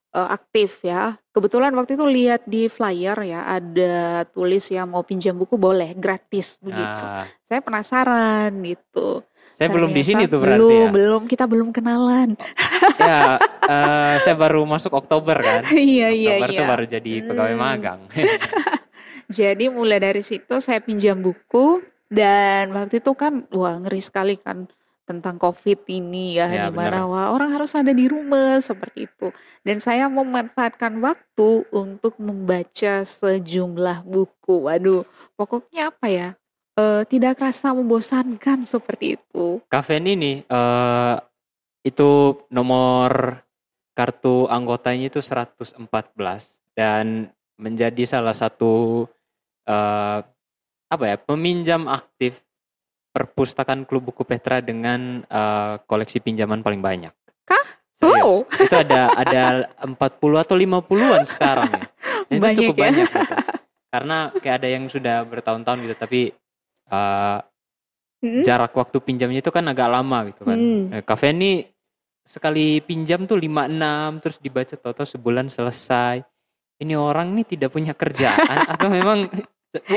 [0.10, 1.14] eh, aktif ya.
[1.30, 3.96] Kebetulan waktu itu lihat di flyer ya ada
[4.26, 7.04] tulis ya mau pinjam buku boleh gratis begitu.
[7.06, 9.22] nah, Saya penasaran gitu.
[9.54, 10.90] saya belum di sini Ternyata tuh berarti belum, ya.
[10.90, 12.30] belum kita belum kenalan.
[13.00, 15.62] Ya, eh, saya baru masuk Oktober kan.
[15.76, 16.68] Iya iya Oktober tuh iya.
[16.68, 17.62] baru jadi pegawai Hmm.
[17.62, 18.00] magang.
[19.30, 24.66] Jadi mulai dari situ saya pinjam buku dan waktu itu kan wah ngeri sekali kan
[25.06, 27.10] tentang COVID ini ya, Ya, di mana benar.
[27.10, 29.34] wah orang harus ada di rumah seperti itu.
[29.62, 34.70] Dan saya memanfaatkan waktu untuk membaca sejumlah buku.
[34.70, 36.30] Waduh, pokoknya apa ya?
[36.78, 39.60] eh, tidak rasa membosankan seperti itu.
[39.68, 41.16] Kaven ini eh
[41.84, 43.42] itu nomor
[43.94, 45.76] kartu anggotanya itu 114
[46.74, 47.28] dan
[47.60, 49.04] menjadi salah satu
[49.70, 50.20] eh
[50.90, 52.42] apa ya peminjam aktif
[53.14, 57.14] perpustakaan klub buku Petra dengan eh, koleksi pinjaman paling banyak.
[57.46, 57.66] Kah?
[58.02, 58.26] Serius.
[58.26, 58.42] Oh.
[58.66, 59.44] Itu ada ada
[59.86, 59.94] 40
[60.42, 61.84] atau 50-an sekarang ya.
[62.30, 62.82] Dan itu Banyak cukup ya.
[62.90, 63.36] banyak gitu.
[63.94, 66.22] Karena kayak ada yang sudah bertahun-tahun gitu tapi
[66.90, 67.40] eh,
[68.20, 68.44] Hmm?
[68.44, 70.60] jarak waktu pinjamnya itu kan agak lama gitu kan.
[70.60, 70.92] Hmm.
[70.92, 71.64] Nah, Cafe ini
[72.28, 76.20] sekali pinjam tuh 5-6 terus dibaca toto sebulan selesai.
[76.84, 79.24] Ini orang nih tidak punya kerjaan atau memang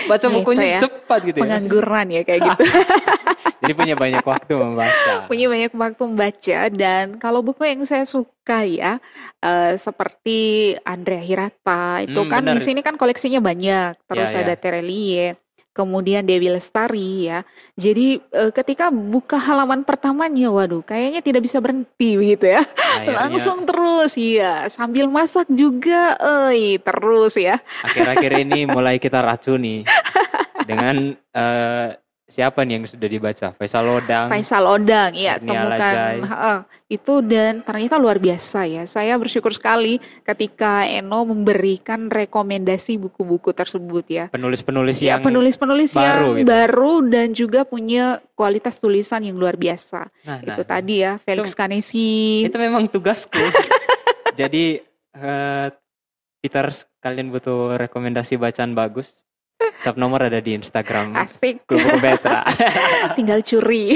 [0.05, 0.81] baca Gitu bukunya ya.
[0.81, 1.43] cepat gitu ya.
[1.43, 2.63] Pengangguran ya kayak gitu.
[3.63, 5.15] Jadi punya banyak waktu membaca.
[5.31, 8.99] punya banyak waktu membaca dan kalau buku yang saya suka ya
[9.39, 10.41] eh, seperti
[10.83, 14.45] Andrea Hirata itu Hmm, kan di sini kan koleksinya banyak terus Ya, ya.
[14.45, 15.39] ada Terelie
[15.73, 17.45] kemudian Dewi Lestari ya.
[17.77, 22.63] Jadi eh, ketika buka halaman pertamanya waduh kayaknya tidak bisa berhenti begitu ya.
[22.65, 27.59] Akhirnya, langsung terus ya sambil masak juga eh terus ya.
[27.83, 29.85] Akhir-akhir ini mulai kita racuni
[30.69, 32.02] dengan eh,
[32.33, 33.47] siapa nih yang sudah dibaca?
[33.61, 34.27] Faisal Lodang.
[34.33, 36.25] Faisal Odang ya temukan.
[36.25, 36.59] Heeh,
[36.93, 39.97] itu dan ternyata luar biasa ya saya bersyukur sekali
[40.29, 46.49] ketika Eno memberikan rekomendasi buku-buku tersebut ya Penulis-penulis ya yang penulis-penulis baru yang gitu.
[46.53, 51.57] baru dan juga punya kualitas tulisan yang luar biasa Nah, itu nah, tadi ya Felix
[51.57, 52.13] Itu- Kanesi
[52.45, 53.41] itu memang tugasku.
[54.41, 54.85] Jadi
[55.17, 55.69] eh,
[56.45, 56.67] Peter
[57.01, 59.23] kalian butuh rekomendasi bacaan bagus?
[59.79, 61.63] Sub nomor ada di Instagram Asik.
[61.65, 62.43] Buku Petra.
[63.19, 63.95] Tinggal curi.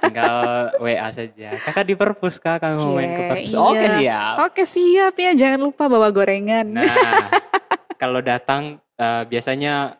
[0.00, 0.36] Tinggal
[0.78, 1.56] WA saja.
[1.58, 3.48] Kakak di perpus kak, kami mau main ke Cie, perpus.
[3.48, 3.60] iya.
[3.60, 4.34] Oke siap.
[4.44, 6.68] Oke siap ya, jangan lupa bawa gorengan.
[6.70, 6.88] Nah,
[7.96, 9.96] kalau datang eh, biasanya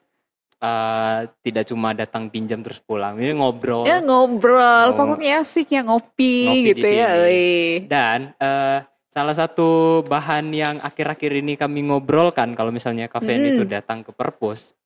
[0.58, 3.16] eh, tidak cuma datang pinjam terus pulang.
[3.16, 3.84] Ini ngobrol.
[3.84, 4.96] Ya ngobrol, Oh.
[4.96, 7.08] pokoknya asik ya ngopi, Ngopi gitu ya.
[7.22, 7.84] Wih.
[7.84, 9.68] Dan eh, salah satu
[10.04, 13.50] bahan yang akhir-akhir ini kami ngobrolkan kalau misalnya kafein Mm.
[13.54, 14.76] itu datang ke perpus.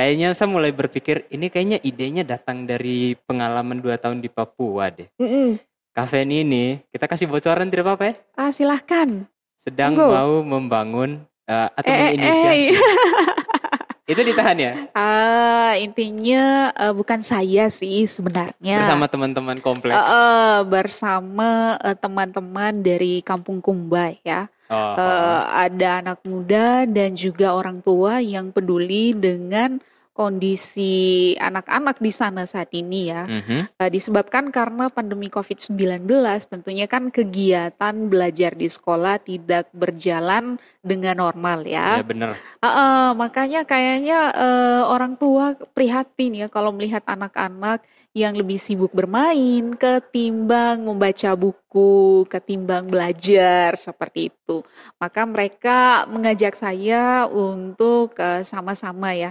[0.00, 5.04] Kayaknya saya mulai berpikir ini kayaknya idenya datang dari pengalaman dua tahun di Papua deh.
[5.20, 5.60] Mm-mm.
[5.92, 8.14] Kafein ini kita kasih bocoran tidak apa-apa ya?
[8.32, 9.28] Ah silahkan.
[9.60, 10.08] Sedang Monggo.
[10.08, 12.60] mau membangun eh, atau Eh, eh, menginisiasi.
[12.72, 12.80] eh.
[14.10, 14.72] Itu ditahan ya?
[14.96, 18.80] Ah, intinya eh, bukan saya sih sebenarnya.
[18.80, 19.92] Bersama teman-teman komplek.
[19.92, 24.48] Eh, eh, bersama eh, teman-teman dari Kampung Kumbay ya.
[24.72, 24.96] Oh, oh.
[24.96, 29.76] Eh, ada anak muda dan juga orang tua yang peduli dengan
[30.10, 33.24] kondisi anak-anak di sana saat ini ya.
[33.24, 33.78] Mhm.
[33.78, 36.04] Eh, disebabkan karena pandemi COVID-19
[36.50, 42.04] tentunya kan kegiatan belajar di sekolah tidak berjalan dengan normal Ya ya.
[42.04, 42.34] bener.
[42.60, 47.80] Ah, ah, makanya kayaknya eh, orang tua prihatin ya kalau melihat anak-anak
[48.10, 54.66] yang lebih sibuk bermain ketimbang membaca buku, ketimbang belajar seperti itu.
[54.98, 59.30] Maka mereka mengajak saya untuk eh, sama-sama ya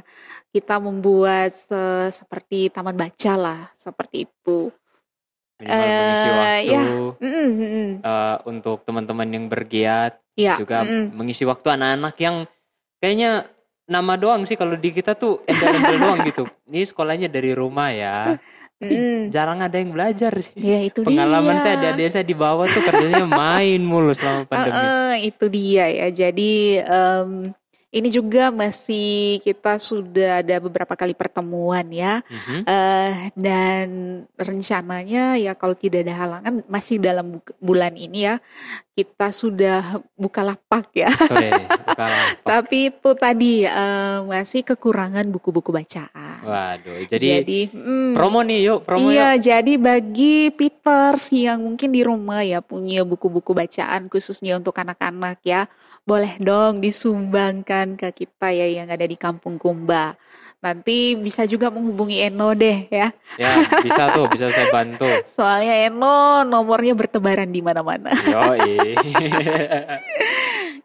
[0.55, 4.71] kita membuat se- seperti taman baca lah seperti itu.
[5.59, 6.83] Minimal mengisi Eh, waktu ya.
[7.19, 12.35] Mm, mm, eh, untuk teman-teman yang bergiat Ya, juga mm, mengisi waktu anak-anak yang
[13.03, 13.43] kayaknya
[13.91, 16.47] nama doang sih kalau di kita tuh embel-embel doang gitu.
[16.71, 18.39] Ini sekolahnya dari rumah ya.
[18.79, 19.27] Mm.
[19.27, 20.55] jarang ada yang belajar sih.
[20.55, 21.63] Ya itu Pengalaman dia.
[21.67, 24.71] saya ada desa di bawah tuh kerjanya main mulu selama pandemi.
[24.71, 26.07] Heeh, itu dia ya.
[26.07, 27.51] Jadi em,
[27.89, 32.21] ini juga masih kita sudah ada beberapa kali pertemuan ya.
[32.29, 32.61] Mhm.
[32.69, 33.87] Eh dan
[34.37, 38.37] rencananya ya kalau tidak ada halangan masih dalam bu- bulan ini ya
[38.93, 41.09] kita sudah buka lapak ya.
[41.97, 42.37] Apa.
[42.45, 46.45] Tapi itu tadi eh, masih kekurangan buku-buku bacaan.
[46.45, 49.43] Waduh, jadi, mm, promo nih yuk, promo iya, yuk.
[49.43, 55.67] jadi bagi Peters yang mungkin di rumah ya punya buku-buku bacaan khususnya untuk anak-anak ya,
[56.09, 60.17] boleh dong disumbangkan ke kita ya yang ada di Kampung Kumba.
[60.59, 63.13] Nanti bisa juga menghubungi Eno deh ya.
[63.39, 65.07] Ya, bisa tuh, bisa saya bantu.
[65.37, 68.09] Soalnya Eno nomornya bertebaran di mana-mana.
[68.25, 68.97] Yoi.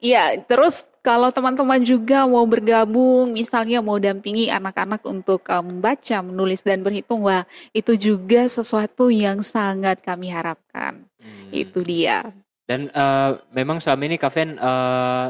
[0.05, 6.61] Iya, terus kalau teman-teman juga mau bergabung, misalnya mau dampingi anak-anak untuk eh, membaca, menulis
[6.61, 11.09] dan berhitung, wah itu juga sesuatu yang sangat kami harapkan.
[11.16, 11.49] Hmm.
[11.49, 12.37] Itu dia.
[12.65, 15.29] Dan eh, memang selama ini Kaven eh,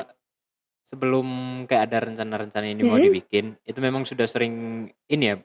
[0.87, 1.27] sebelum
[1.67, 3.07] kayak ada rencana-rencana ini mau Mm-mm.
[3.11, 5.37] dibikin, itu memang sudah sering ini ya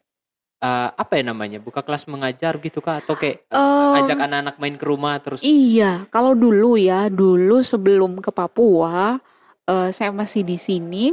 [0.61, 1.57] eh, apa ya namanya?
[1.57, 6.05] Buka kelas mengajar gitu kah atau kayak Em, ajak anak-anak main ke rumah terus Iya,
[6.11, 9.17] kalau dulu ya, dulu sebelum ke Papua,
[9.65, 11.05] eh, saya masih di sini.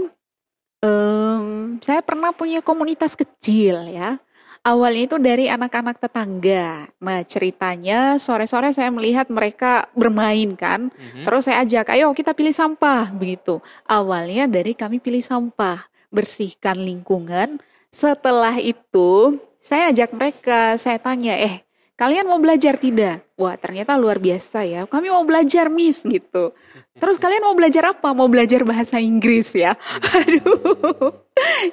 [0.85, 4.21] em, saya pernah punya komunitas kecil ya.
[4.67, 6.91] Awalnya itu dari anak-anak tetangga.
[6.99, 10.91] Nah, ceritanya sore-sore saya melihat mereka bermain kan.
[10.91, 11.23] Mhm.
[11.23, 13.63] Terus saya ajak, ayo kita pilih sampah begitu.
[13.87, 17.63] Awalnya dari kami pilih sampah, bersihkan lingkungan.
[17.95, 21.66] Setelah itu, saya ajak mereka, saya tanya, eh
[21.97, 23.25] kalian mau belajar tidak?
[23.37, 26.53] Wah ternyata luar biasa ya, kami mau belajar miss gitu.
[26.97, 28.17] Terus kalian mau belajar apa?
[28.17, 29.77] Mau belajar bahasa Inggris ya?
[30.15, 31.13] Aduh.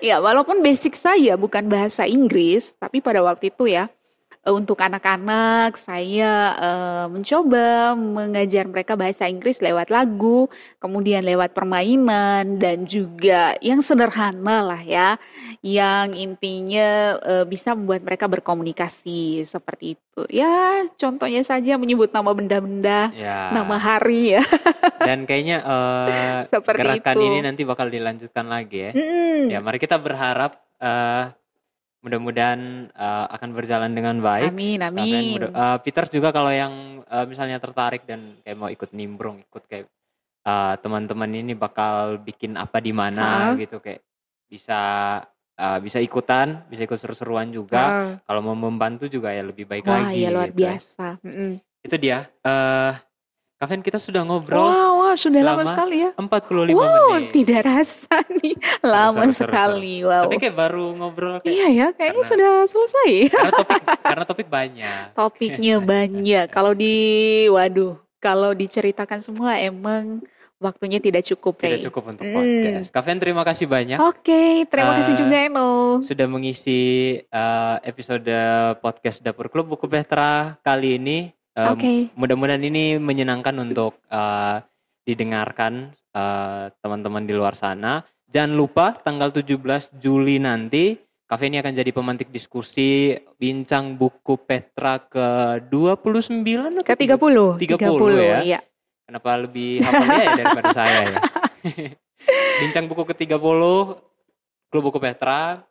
[0.03, 3.87] Ya walaupun basic saya bukan bahasa Inggris, tapi pada waktu itu ya,
[4.43, 12.83] untuk anak-anak saya eh, mencoba mengajar mereka bahasa Inggris lewat lagu, kemudian lewat permainan dan
[12.83, 15.15] juga yang sederhana lah ya,
[15.63, 20.21] yang intinya eh, bisa membuat mereka berkomunikasi seperti itu.
[20.27, 23.47] Ya, contohnya saja menyebut nama benda-benda, Ya.
[23.49, 24.43] nama hari ya,
[25.07, 27.25] Dan kayaknya eh, seperti gerakan itu.
[27.25, 28.91] ini nanti bakal dilanjutkan lagi ya.
[28.91, 29.47] Mm-mm.
[29.49, 31.31] Ya, mari kita berharap eh,
[32.03, 34.51] mudah-mudahan eh, akan berjalan dengan baik.
[34.51, 35.23] Amin, amin.
[35.33, 39.63] mudah- eh, Peters juga kalau yang eh, misalnya tertarik dan kayak mau ikut nimbrung, ikut
[39.65, 39.87] kayak
[40.43, 43.55] eh, teman-teman ini bakal bikin apa di mana Ah.
[43.55, 44.03] gitu kayak
[44.45, 44.81] bisa
[45.53, 47.83] eh, bisa ikutan, bisa ikut seru-seruan juga.
[47.83, 50.19] Ah, Kalau mau membantu juga ya lebih baik Wah, lagi.
[50.19, 50.75] ya luar gitu ya.
[50.75, 51.07] biasa.
[51.21, 51.51] Mm-mm.
[51.79, 52.25] Itu dia.
[53.55, 56.09] Kaven kita sudah ngobrol Wow, wow, sudah lama sekali ya.
[56.11, 57.31] 45 Wow, menit.
[57.31, 58.55] tidak rasa nih.
[58.81, 59.95] Lama seru, seru, sekali.
[60.01, 60.23] Wow.
[60.25, 63.11] Tapi kayak baru ngobrol kayak Iya ya, kayaknya karena- sudah selesai.
[63.29, 65.03] karena topik karena topik banyak.
[65.13, 66.45] Topiknya banyak.
[66.47, 66.95] Kalau di,
[67.47, 70.23] waduh, kalau diceritakan semua emang
[70.57, 71.83] waktunya tidak cukup, Tidak Rey.
[71.83, 72.33] cukup untuk Hmm.
[72.33, 72.87] podcast.
[72.89, 75.71] Kaven terima kasih banyak Oke, terima kasih Eh, juga Eno.
[75.99, 76.79] sudah mengisi
[77.19, 78.31] eh, episode
[78.79, 81.27] podcast Dapur Klub Buku Petra kali ini.
[81.51, 84.57] Eh, Oke, Mudah-mudahan ini menyenangkan untuk eh,
[85.03, 88.03] didengarkan eh, teman-teman di luar sana.
[88.27, 95.01] Jangan lupa tanggal 17 Juli nanti Cafe ini akan jadi pemantik diskusi bincang buku Petra
[95.01, 97.57] ke-29 atau ke 30.
[97.57, 97.81] 30
[98.21, 98.37] ya.
[98.45, 98.59] Iya.
[99.09, 101.19] Kenapa lebih hafalnya ya daripada saya ya?
[102.61, 103.41] Bincang buku ke-30
[104.69, 105.63] Klub Buku Petra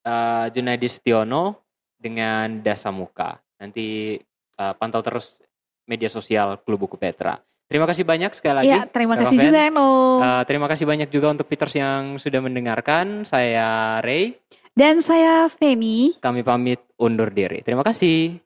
[0.00, 1.60] eh, Junaidi Setiono
[2.00, 3.36] dengan Dasa Muka.
[3.60, 4.16] Nanti
[4.56, 5.44] eh, pantau terus
[5.84, 7.36] media sosial Klub Buku Petra.
[7.72, 8.68] Terima kasih banyak sekali lagi.
[8.68, 10.20] Ya, terima kasih juga Eno.
[10.20, 13.24] Eh, terima kasih banyak juga untuk Peters yang sudah mendengarkan.
[13.24, 14.36] Saya Ray.
[14.76, 16.20] Dan saya Feni.
[16.20, 17.64] Kami pamit undur diri.
[17.64, 18.36] Terima kasih.